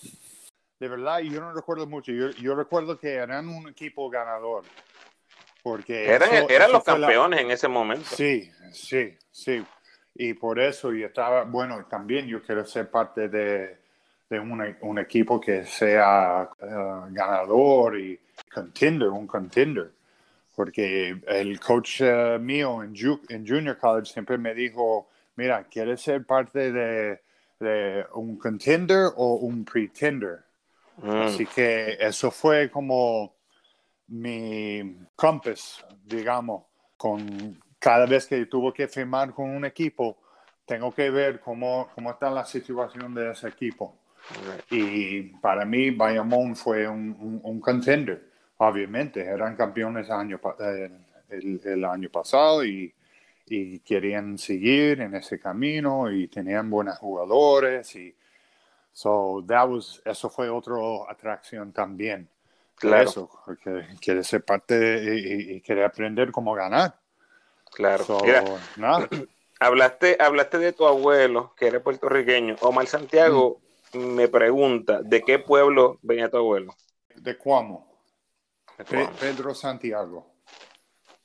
De 0.80 0.88
verdad, 0.88 1.18
yo 1.20 1.42
no 1.42 1.52
recuerdo 1.52 1.88
mucho. 1.88 2.12
Yo, 2.12 2.54
recuerdo 2.54 3.00
que 3.00 3.14
eran 3.14 3.50
un 3.50 3.70
equipo 3.70 4.08
ganador. 4.08 4.66
Porque 5.66 6.06
eran, 6.06 6.30
eran 6.48 6.72
los 6.72 6.84
campeones 6.84 7.42
en 7.42 7.50
ese 7.50 7.68
momento. 7.68 8.06
Sí, 8.16 8.52
sí, 8.72 9.18
sí. 9.32 9.66
Y 10.14 10.36
por 10.36 10.60
eso 10.60 10.94
yo 10.94 11.08
estaba, 11.08 11.44
bueno, 11.44 11.88
también 11.90 12.28
yo 12.28 12.40
quiero 12.44 12.64
ser 12.68 12.92
parte 12.92 13.30
de, 13.30 13.80
de 14.30 14.40
un, 14.40 15.00
equipo 15.00 15.42
que 15.42 15.66
sea 15.66 16.48
eh, 16.62 16.68
ganador 17.10 18.00
y 18.00 18.20
contender, 18.54 19.10
un 19.10 19.26
contender 19.26 19.90
porque 20.56 21.20
el 21.28 21.60
coach 21.60 22.02
eh, 22.02 22.38
mío 22.40 22.84
en, 22.84 22.94
en, 23.30 23.48
Junior 23.48 23.78
College 23.78 24.14
siempre 24.14 24.38
me 24.38 24.54
dijo, 24.54 25.10
mira, 25.36 25.66
¿quieres 25.66 26.00
ser 26.00 26.26
parte 26.26 26.72
de, 26.72 27.20
un 28.14 28.38
contender 28.38 29.10
o 29.16 29.38
un 29.38 29.66
pretender? 29.66 30.44
Mm. 30.98 31.10
Así 31.10 31.48
que 31.48 31.98
eso 32.00 32.30
fue 32.30 32.70
como 32.70 33.35
mi 34.08 34.98
compass, 35.16 35.86
digamos, 36.04 36.64
con 36.98 37.60
cada 37.80 38.06
vez 38.06 38.28
que 38.28 38.46
tuvo 38.46 38.74
que 38.74 38.88
firmar 38.88 39.34
con 39.34 39.50
un 39.50 39.66
equipo, 39.66 40.18
tengo 40.66 40.94
que 40.94 41.10
ver 41.10 41.40
cómo, 41.40 41.90
cómo 41.94 42.12
está 42.12 42.30
la 42.30 42.46
situación 42.46 43.14
de 43.14 43.32
ese 43.32 43.48
equipo. 43.48 43.96
Y 44.72 45.24
para 45.38 45.66
mí, 45.66 45.92
Bayamón 45.92 46.56
fue 46.56 46.88
un, 46.88 47.40
un 47.44 47.60
contender 47.60 48.36
obviamente 48.58 49.22
eran 49.22 49.56
campeones 49.56 50.10
año, 50.10 50.40
eh, 50.60 50.90
el, 51.30 51.86
año 51.86 52.10
pasado 52.10 52.66
y, 52.66 52.94
querían 53.86 54.40
seguir 54.40 55.02
en 55.02 55.14
ese 55.14 55.40
camino 55.40 56.12
y 56.12 56.28
tenían 56.28 56.68
buenos 56.68 56.98
jugadores 56.98 57.96
y 57.96 58.16
so 58.92 59.44
that 59.48 59.70
was, 59.70 60.02
eso 60.04 60.32
fue 60.32 60.50
otra 60.50 60.76
atracción 61.08 61.72
también. 61.72 62.28
Claro. 62.76 63.10
Eso, 63.10 63.30
porque 63.46 63.88
quiere 64.02 64.24
ser 64.24 64.44
parte 64.44 65.16
y, 65.16 65.62
quiere 65.62 65.86
aprender 65.86 66.32
cómo 66.32 66.54
ganar. 66.54 67.00
Claro. 67.72 68.06
Hablaste, 69.58 70.18
hablaste 70.20 70.58
de 70.58 70.74
tu 70.74 70.86
abuelo, 70.86 71.54
que 71.58 71.68
era 71.68 71.82
puertorriqueño. 71.82 72.58
Omar 72.60 72.88
Santiago 72.88 73.62
mm. 73.94 73.98
me 73.98 74.28
pregunta, 74.28 75.02
¿de 75.02 75.22
qué 75.22 75.40
pueblo 75.40 75.98
venía 76.02 76.30
tu 76.30 76.36
abuelo? 76.36 76.76
De 77.16 77.38
Cuamo. 77.38 77.96
Pedro 79.20 79.56
Santiago. 79.56 80.36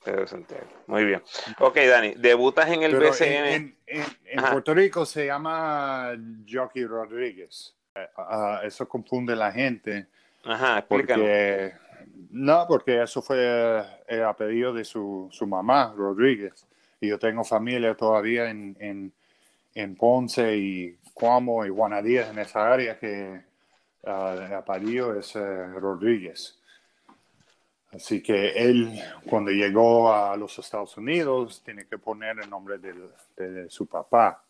Pedro 0.03 0.25
Santiago. 0.25 0.65
Muy 0.87 1.05
bien. 1.05 1.21
Ok, 1.59 1.75
Dani, 1.75 2.13
debutas 2.15 2.69
en 2.69 2.83
el 2.83 2.95
BCN. 2.95 3.77
En, 3.85 4.43
Puerto 4.51 4.73
Rico 4.73 5.05
se 5.05 5.25
llama 5.25 6.13
Jockey 6.49 6.85
Rodríguez. 6.85 7.75
Eh, 7.95 8.07
ah, 8.17 8.61
eso 8.63 8.87
confunde 8.87 9.35
la 9.35 9.51
gente. 9.51 10.07
Ajá. 10.43 10.85
Porque, 10.87 11.73
no, 12.31 12.65
porque 12.67 13.01
eso 13.03 13.21
fue 13.21 13.83
el 14.07 14.23
apellido 14.23 14.73
de 14.73 14.83
su, 14.83 15.27
su 15.31 15.47
mamá, 15.47 15.93
Rodríguez. 15.95 16.65
Y 16.99 17.09
yo 17.09 17.19
tengo 17.19 17.43
familia 17.43 17.95
todavía 17.95 18.49
en, 18.49 18.75
en, 18.79 19.13
en 19.75 19.95
Ponce 19.95 20.55
y 20.57 20.97
Cuamo 21.13 21.65
y 21.65 21.69
Guanadías, 21.69 22.29
en 22.29 22.39
esa 22.39 22.71
área 22.71 22.97
que 22.97 23.41
uh, 24.03 24.41
el 24.45 24.53
apellido 24.53 25.17
es 25.17 25.35
eh, 25.35 25.67
Rodríguez. 25.73 26.57
Así 27.93 28.23
que 28.23 28.51
él, 28.51 28.99
cuando 29.29 29.51
llegó 29.51 30.13
a 30.13 30.37
los 30.37 30.57
Estados 30.57 30.95
Unidos, 30.95 31.61
tiene 31.63 31.85
que 31.85 31.97
poner 31.97 32.39
el 32.39 32.49
nombre 32.49 32.77
de, 32.77 33.69
su 33.69 33.85
papá. 33.85 34.41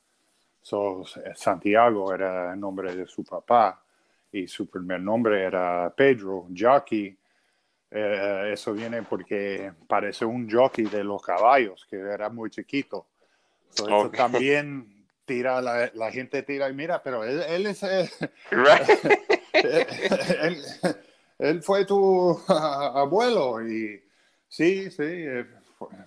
Santiago 1.36 2.14
era 2.14 2.54
el 2.54 2.60
nombre 2.60 2.96
de 2.96 3.08
su 3.08 3.24
papá 3.24 3.82
y 4.32 4.48
su 4.48 4.70
primer 4.70 5.02
nombre 5.02 5.44
era 5.44 5.94
Pedro, 5.96 6.48
jockey. 6.56 7.18
Eh, 7.90 8.52
eso 8.54 8.74
viene 8.74 9.04
porque 9.04 9.74
parece 9.88 10.24
un 10.24 10.50
jockey 10.50 10.86
de 10.86 11.04
los 11.04 11.22
caballos, 11.22 11.86
que 11.90 11.98
era 11.98 12.30
muy 12.30 12.50
chiquito. 12.50 13.08
So, 13.70 14.10
también 14.10 15.06
tira, 15.26 15.62
la, 15.62 16.12
gente 16.12 16.44
tira 16.44 16.70
y 16.70 16.74
mira, 16.74 17.02
pero 17.02 17.24
él, 17.24 17.66
es... 17.66 17.84
él 21.42 21.64
fue 21.64 21.86
tu 21.86 22.40
abuelo 22.48 23.68
y 23.68 24.02
sí, 24.48 24.90
sí, 24.92 25.04
eh, 25.04 25.46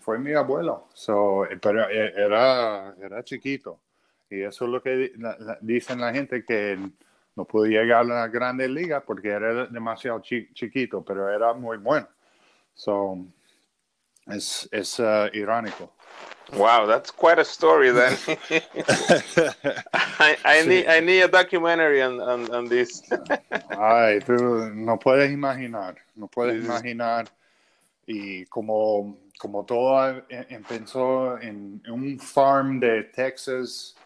fue, 0.01 0.19
mi 0.19 0.33
abuelo, 0.33 0.89
so, 0.95 1.45
eh, 1.47 1.59
pero 1.61 1.89
eh, 1.91 2.15
era, 2.17 2.95
era 3.03 3.25
chiquito 3.25 3.81
y 4.31 4.43
eso 4.43 4.65
es 4.65 4.71
lo 4.71 4.83
que 4.83 5.13
dicen 5.61 6.01
la 6.01 6.13
gente 6.13 6.45
que 6.45 6.79
no 7.37 7.45
pudo 7.45 7.67
llegar 7.67 8.01
a 8.01 8.05
la 8.05 8.29
grande 8.29 8.69
liga 8.69 9.01
porque 9.01 9.29
era 9.29 9.67
demasiado 9.67 10.21
chiquito, 10.21 11.05
pero 11.05 11.29
era 11.29 11.53
muy 11.53 11.79
bueno. 11.79 12.09
So, 12.75 13.19
Es, 14.27 14.69
es 14.73 14.99
uh, 14.99 15.29
irónico. 15.33 15.91
Wow, 16.53 16.87
that's 16.87 17.11
quite 17.11 17.39
a 17.39 17.45
story 17.45 17.91
then. 17.91 18.13
I, 20.19 20.37
I 20.45 20.63
sí. 20.63 20.69
need 20.69 20.87
I 20.87 21.01
need 21.01 21.23
a 21.23 21.29
documentary 21.29 22.03
on, 22.03 22.21
on, 22.21 22.51
on 22.55 22.69
this. 22.69 23.03
Ay, 23.71 24.21
tú 24.21 24.71
no 24.75 24.99
puedes 24.99 25.31
imaginar, 25.31 25.97
no 26.15 26.27
puedes 26.27 26.61
sí. 26.61 26.67
imaginar. 26.67 27.29
Y 28.07 28.45
como, 28.47 29.17
como 29.39 29.65
todo 29.65 30.23
empezó 30.29 31.39
en, 31.41 31.83
en 31.87 31.93
un 31.93 32.19
farm 32.19 32.79
de 32.79 33.05
Texas, 33.05 33.97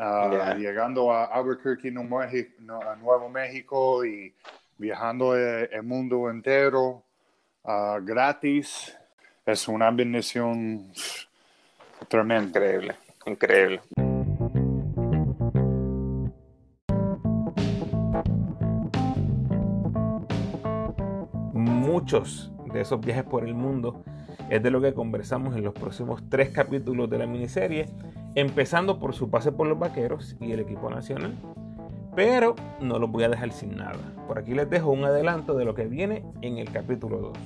uh, 0.00 0.30
yeah. 0.30 0.54
llegando 0.54 1.12
a 1.12 1.26
Albuquerque, 1.26 1.90
Nuevo 1.90 3.28
México 3.28 4.04
y 4.04 4.34
viajando 4.78 5.36
el, 5.36 5.68
el 5.70 5.82
mundo 5.82 6.30
entero 6.30 7.04
uh, 7.64 8.00
gratis. 8.02 8.96
Es 9.44 9.68
una 9.68 9.90
bendición 9.90 10.92
tremenda. 12.08 12.58
Increíble, 12.60 12.96
increíble. 13.26 13.80
Muchos 21.52 22.50
de 22.72 22.80
esos 22.80 23.00
viajes 23.00 23.24
por 23.24 23.44
el 23.44 23.54
mundo 23.54 24.02
es 24.48 24.62
de 24.62 24.70
lo 24.70 24.80
que 24.80 24.92
conversamos 24.94 25.56
en 25.56 25.62
los 25.62 25.74
próximos 25.74 26.22
tres 26.28 26.50
capítulos 26.50 27.08
de 27.08 27.18
la 27.18 27.26
miniserie, 27.26 27.86
empezando 28.34 28.98
por 28.98 29.14
su 29.14 29.30
pase 29.30 29.52
por 29.52 29.66
los 29.66 29.78
vaqueros 29.78 30.36
y 30.40 30.52
el 30.52 30.60
equipo 30.60 30.90
nacional. 30.90 31.34
Pero 32.16 32.56
no 32.80 32.98
los 32.98 33.10
voy 33.10 33.24
a 33.24 33.28
dejar 33.28 33.52
sin 33.52 33.76
nada. 33.76 33.98
Por 34.26 34.38
aquí 34.38 34.54
les 34.54 34.68
dejo 34.68 34.90
un 34.90 35.04
adelanto 35.04 35.54
de 35.56 35.64
lo 35.64 35.74
que 35.74 35.86
viene 35.86 36.24
en 36.42 36.58
el 36.58 36.70
capítulo 36.70 37.18
2. 37.18 37.38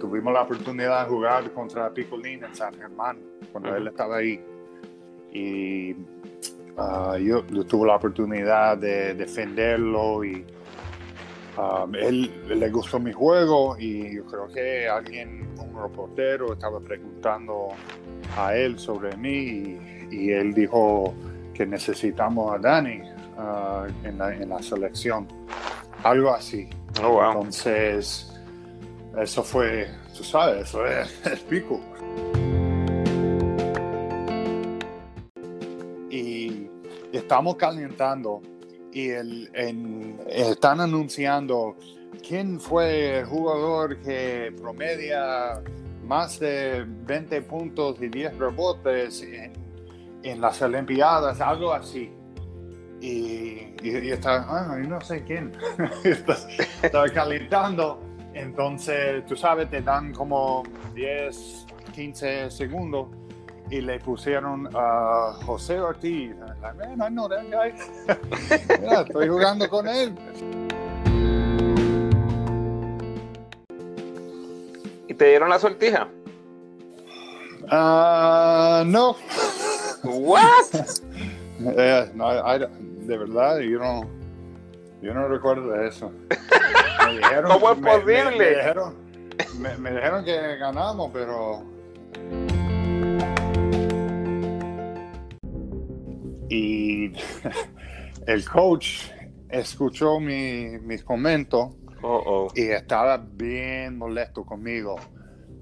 Tuvimos 0.00 0.32
la 0.32 0.42
oportunidad 0.42 1.04
de 1.04 1.10
jugar 1.10 1.52
contra 1.52 1.90
Picolín 1.90 2.42
en 2.44 2.54
San 2.54 2.72
Germán 2.74 3.18
cuando 3.52 3.70
uh 3.70 3.72
-huh. 3.72 3.76
él 3.76 3.86
estaba 3.88 4.16
ahí. 4.16 4.40
Y 5.32 5.94
uh, 6.76 7.16
yo, 7.16 7.46
yo, 7.46 7.64
tuve 7.64 7.86
la 7.86 7.96
oportunidad 7.96 8.78
de 8.78 9.14
defenderlo 9.14 10.24
y 10.24 10.44
um, 11.58 11.94
él 11.94 12.30
le 12.48 12.70
gustó 12.70 12.98
mi 12.98 13.12
juego 13.12 13.76
y 13.78 14.16
yo 14.16 14.24
creo 14.26 14.48
que 14.48 14.88
alguien, 14.88 15.48
un 15.58 15.82
reportero, 15.82 16.52
estaba 16.52 16.80
preguntando 16.80 17.68
a 18.36 18.54
él 18.54 18.78
sobre 18.78 19.16
mí 19.16 19.30
y, 19.30 20.08
y 20.10 20.30
él 20.32 20.54
dijo 20.54 21.14
que 21.54 21.66
necesitamos 21.66 22.54
a 22.54 22.58
Dani 22.58 23.00
uh, 23.38 24.06
en, 24.06 24.18
la, 24.18 24.34
en, 24.34 24.48
la, 24.48 24.62
selección. 24.62 25.26
Algo 26.02 26.34
así. 26.34 26.68
Oh, 27.02 27.12
wow. 27.12 27.32
Entonces, 27.32 28.32
eso 29.18 29.42
fue, 29.42 29.88
tú 30.16 30.22
sabes, 30.22 30.68
eso 30.68 30.86
es 30.86 31.26
el 31.26 31.38
pico. 31.40 31.80
Estamos 37.26 37.56
calentando 37.56 38.40
y 38.92 39.10
el, 39.10 39.50
en, 39.52 40.16
están 40.28 40.80
anunciando 40.80 41.74
quién 42.24 42.60
fue 42.60 43.18
el 43.18 43.26
jugador 43.26 43.98
que 43.98 44.54
promedia 44.62 45.60
más 46.04 46.38
de 46.38 46.84
20 46.86 47.42
puntos 47.42 48.00
y 48.00 48.06
10 48.06 48.38
rebotes 48.38 49.22
en, 49.22 49.52
en 50.22 50.40
las 50.40 50.62
Olimpiadas, 50.62 51.40
algo 51.40 51.72
así. 51.72 52.12
Y, 53.00 53.74
y, 53.82 53.98
y 54.04 54.10
está, 54.12 54.46
ah, 54.48 54.78
no 54.78 55.00
sé 55.00 55.24
quién, 55.24 55.50
estaba 56.80 57.08
calentando. 57.08 57.98
Entonces, 58.34 59.26
tú 59.26 59.34
sabes, 59.34 59.68
te 59.68 59.82
dan 59.82 60.12
como 60.12 60.62
10, 60.94 61.66
15 61.92 62.52
segundos 62.52 63.08
y 63.70 63.80
le 63.80 63.98
pusieron 63.98 64.68
a 64.74 65.30
uh, 65.30 65.44
José 65.44 65.80
Ortiz. 65.80 66.32
I 66.32 67.08
know 67.08 67.28
that 67.28 67.44
guy. 67.50 67.72
Mira, 68.80 69.02
estoy 69.02 69.28
jugando 69.28 69.68
con 69.68 69.88
él. 69.88 70.14
¿Y 75.08 75.14
te 75.14 75.24
dieron 75.26 75.50
la 75.50 75.58
sortija? 75.58 76.08
Uh, 77.64 78.84
no. 78.84 79.16
What? 80.04 80.66
eh, 81.60 82.10
no, 82.14 82.32
I, 82.32 82.66
de 83.06 83.18
verdad, 83.18 83.58
yo 83.58 83.78
no, 83.78 84.08
yo 85.02 85.14
no 85.14 85.28
recuerdo 85.28 85.70
de 85.70 85.88
eso. 85.88 86.12
Me 87.06 87.18
dijeron, 87.18 87.50
¿Cómo 87.50 87.72
es 87.72 87.78
posible? 87.78 88.24
Me, 88.24 88.38
me, 88.38 88.48
dijeron, 88.50 88.94
me, 89.58 89.76
me, 89.78 89.90
dijeron, 89.92 90.24
que 90.24 90.56
ganamos, 90.56 91.10
pero. 91.12 91.75
Y 96.48 97.12
el 98.26 98.48
coach 98.48 99.10
escuchó 99.48 100.20
mi, 100.20 100.78
mis 100.80 101.02
comentos 101.02 101.74
oh, 102.02 102.22
oh. 102.26 102.48
y 102.54 102.62
estaba 102.62 103.16
bien 103.18 103.98
molesto 103.98 104.44
conmigo. 104.44 104.96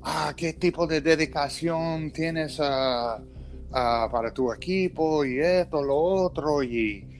Ah, 0.03 0.35
¿qué 0.37 0.53
tipo 0.53 0.87
de 0.87 1.01
dedicación 1.01 2.11
tienes? 2.13 2.59
Uh, 2.59 3.23
uh, 3.71 4.11
para 4.11 4.33
tu 4.33 4.53
equipo 4.53 5.25
y 5.25 5.41
esto, 5.41 5.83
lo 5.83 5.97
otro 5.97 6.63
y... 6.63 7.11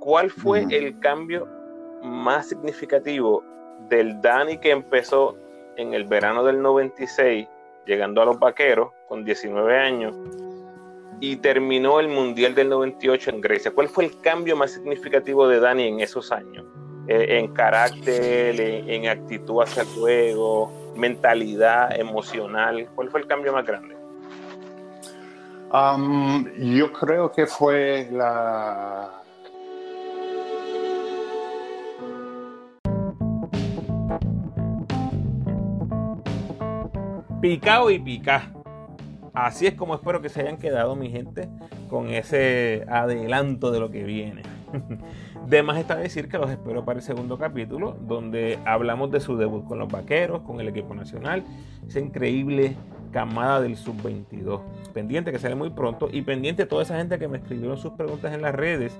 ¿Cuál 0.00 0.30
fue 0.30 0.64
uh-huh. 0.64 0.70
el 0.70 0.98
cambio 0.98 1.46
más 2.02 2.48
significativo 2.48 3.44
del 3.88 4.20
Dani 4.20 4.58
que 4.58 4.70
empezó 4.70 5.36
en 5.76 5.94
el 5.94 6.04
verano 6.04 6.42
del 6.42 6.60
96, 6.60 7.46
llegando 7.90 8.22
a 8.22 8.24
los 8.24 8.38
Vaqueros 8.38 8.92
con 9.08 9.24
19 9.24 9.76
años, 9.76 10.14
y 11.20 11.36
terminó 11.36 12.00
el 12.00 12.08
Mundial 12.08 12.54
del 12.54 12.70
98 12.70 13.30
en 13.30 13.40
Grecia? 13.40 13.72
¿Cuál 13.72 13.88
fue 13.88 14.04
el 14.04 14.20
cambio 14.20 14.56
más 14.56 14.72
significativo 14.72 15.46
de 15.48 15.60
Dani 15.60 15.88
en 15.88 16.00
esos 16.00 16.32
años? 16.32 16.64
Eh, 17.08 17.38
en 17.38 17.52
carácter, 17.52 18.58
en, 18.60 19.08
actitud 19.08 19.62
hacia 19.62 19.82
el 19.82 19.88
juego, 19.88 20.92
mentalidad 20.96 21.98
emocional? 21.98 22.88
¿Cuál 22.94 23.10
fue 23.10 23.20
el 23.20 23.26
cambio 23.26 23.52
más 23.52 23.66
grande? 23.66 23.96
Um, 25.72 26.46
yo 26.76 26.92
creo 26.92 27.30
que 27.30 27.46
fue 27.46 28.08
la... 28.12 29.19
Picao 37.40 37.90
y 37.90 37.98
pica. 37.98 38.52
Así 39.32 39.66
es 39.66 39.74
como 39.74 39.94
espero 39.94 40.20
que 40.20 40.28
se 40.28 40.42
hayan 40.42 40.58
quedado, 40.58 40.94
mi 40.94 41.08
gente, 41.08 41.48
con 41.88 42.10
ese 42.10 42.84
adelanto 42.88 43.70
de 43.70 43.80
lo 43.80 43.90
que 43.90 44.04
viene. 44.04 44.42
De 45.46 45.62
más 45.62 45.78
está 45.78 45.96
decir 45.96 46.28
que 46.28 46.38
los 46.38 46.50
espero 46.50 46.84
para 46.84 46.98
el 46.98 47.04
segundo 47.04 47.38
capítulo, 47.38 47.96
donde 48.00 48.58
hablamos 48.64 49.10
de 49.10 49.20
su 49.20 49.36
debut 49.36 49.66
con 49.66 49.78
los 49.78 49.88
vaqueros, 49.90 50.42
con 50.42 50.60
el 50.60 50.68
equipo 50.68 50.94
nacional, 50.94 51.44
esa 51.86 52.00
increíble 52.00 52.76
camada 53.10 53.60
del 53.60 53.76
sub-22. 53.76 54.60
Pendiente 54.92 55.32
que 55.32 55.38
sale 55.38 55.54
muy 55.54 55.70
pronto 55.70 56.08
y 56.10 56.22
pendiente 56.22 56.66
toda 56.66 56.82
esa 56.82 56.96
gente 56.96 57.18
que 57.18 57.28
me 57.28 57.38
escribieron 57.38 57.76
sus 57.76 57.92
preguntas 57.92 58.32
en 58.32 58.42
las 58.42 58.54
redes, 58.54 58.98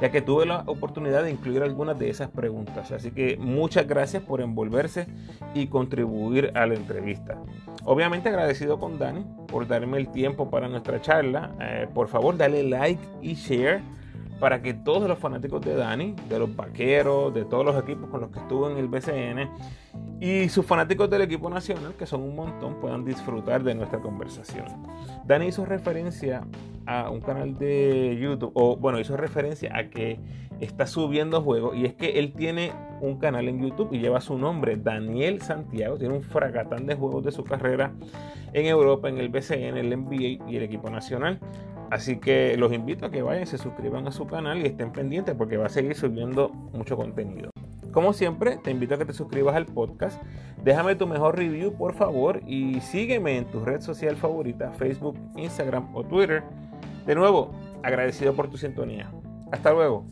ya 0.00 0.10
que 0.10 0.22
tuve 0.22 0.46
la 0.46 0.64
oportunidad 0.66 1.22
de 1.24 1.30
incluir 1.30 1.62
algunas 1.62 1.98
de 1.98 2.10
esas 2.10 2.30
preguntas. 2.30 2.90
Así 2.92 3.10
que 3.10 3.36
muchas 3.38 3.86
gracias 3.86 4.22
por 4.22 4.40
envolverse 4.40 5.06
y 5.54 5.66
contribuir 5.66 6.52
a 6.54 6.66
la 6.66 6.74
entrevista. 6.74 7.38
Obviamente 7.84 8.28
agradecido 8.28 8.78
con 8.78 8.98
Dani 8.98 9.24
por 9.46 9.66
darme 9.66 9.98
el 9.98 10.08
tiempo 10.08 10.50
para 10.50 10.68
nuestra 10.68 11.00
charla. 11.00 11.52
Eh, 11.60 11.88
por 11.92 12.08
favor, 12.08 12.36
dale 12.36 12.62
like 12.62 13.02
y 13.20 13.34
share 13.34 13.82
para 14.40 14.62
que 14.62 14.74
todos 14.74 15.06
los 15.06 15.18
fanáticos 15.18 15.60
de 15.60 15.74
Dani, 15.74 16.16
de 16.28 16.38
los 16.38 16.56
vaqueros, 16.56 17.32
de 17.32 17.44
todos 17.44 17.64
los 17.64 17.80
equipos 17.80 18.08
con 18.08 18.22
los 18.22 18.30
que 18.30 18.40
estuvo 18.40 18.70
en 18.70 18.78
el 18.78 18.88
BCN 18.88 19.50
y 20.20 20.48
sus 20.48 20.66
fanáticos 20.66 21.08
del 21.08 21.22
equipo 21.22 21.48
nacional, 21.48 21.94
que 21.94 22.06
son 22.06 22.22
un 22.22 22.36
montón, 22.36 22.78
puedan 22.80 23.04
disfrutar 23.04 23.62
de 23.62 23.74
nuestra 23.74 24.00
conversación. 24.00 24.66
Dani 25.24 25.46
hizo 25.46 25.64
referencia 25.64 26.46
a 26.86 27.10
un 27.10 27.20
canal 27.20 27.58
de 27.58 28.18
YouTube, 28.20 28.52
o 28.54 28.76
bueno, 28.76 29.00
hizo 29.00 29.16
referencia 29.16 29.74
a 29.74 29.88
que 29.88 30.20
está 30.60 30.86
subiendo 30.86 31.40
juegos 31.40 31.74
y 31.74 31.86
es 31.86 31.94
que 31.94 32.18
él 32.18 32.34
tiene 32.34 32.72
un 33.00 33.18
canal 33.18 33.48
en 33.48 33.62
YouTube 33.62 33.92
y 33.92 33.98
lleva 33.98 34.20
su 34.20 34.36
nombre, 34.36 34.76
Daniel 34.76 35.40
Santiago, 35.40 35.96
tiene 35.96 36.14
un 36.14 36.22
fracatán 36.22 36.86
de 36.86 36.94
juegos 36.94 37.24
de 37.24 37.32
su 37.32 37.44
carrera 37.44 37.92
en 38.52 38.66
Europa, 38.66 39.08
en 39.08 39.18
el 39.18 39.30
BCN, 39.30 39.78
el 39.78 39.96
NBA 39.96 40.50
y 40.50 40.56
el 40.56 40.62
equipo 40.62 40.90
nacional. 40.90 41.40
Así 41.90 42.18
que 42.18 42.56
los 42.56 42.72
invito 42.72 43.06
a 43.06 43.10
que 43.10 43.22
vayan, 43.22 43.46
se 43.46 43.58
suscriban 43.58 44.06
a 44.06 44.12
su 44.12 44.26
canal 44.26 44.58
y 44.58 44.66
estén 44.66 44.92
pendientes 44.92 45.34
porque 45.34 45.56
va 45.56 45.66
a 45.66 45.70
seguir 45.70 45.94
subiendo 45.94 46.50
mucho 46.72 46.96
contenido. 46.96 47.50
Como 47.92 48.12
siempre, 48.12 48.56
te 48.56 48.70
invito 48.70 48.94
a 48.94 48.98
que 48.98 49.04
te 49.04 49.12
suscribas 49.12 49.56
al 49.56 49.66
podcast, 49.66 50.22
déjame 50.62 50.94
tu 50.94 51.08
mejor 51.08 51.36
review 51.36 51.72
por 51.72 51.94
favor 51.94 52.40
y 52.46 52.80
sígueme 52.80 53.36
en 53.36 53.46
tu 53.46 53.64
red 53.64 53.80
social 53.80 54.16
favorita, 54.16 54.70
Facebook, 54.72 55.18
Instagram 55.36 55.94
o 55.96 56.04
Twitter. 56.04 56.44
De 57.04 57.16
nuevo, 57.16 57.50
agradecido 57.82 58.34
por 58.34 58.48
tu 58.48 58.56
sintonía. 58.56 59.10
Hasta 59.50 59.72
luego. 59.72 60.04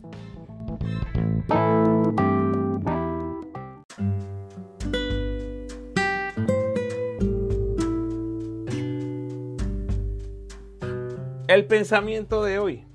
El 11.47 11.65
pensamiento 11.65 12.43
de 12.43 12.59
hoy. 12.59 12.85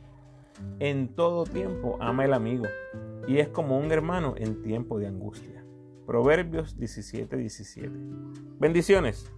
En 0.78 1.08
todo 1.08 1.44
tiempo 1.44 1.96
ama 2.00 2.24
el 2.24 2.34
amigo 2.34 2.64
y 3.26 3.38
es 3.38 3.48
como 3.48 3.78
un 3.78 3.90
hermano 3.92 4.34
en 4.36 4.62
tiempo 4.62 4.98
de 4.98 5.06
angustia. 5.06 5.64
Proverbios 6.06 6.76
17:17. 6.78 7.36
17. 7.36 7.90
Bendiciones. 8.58 9.32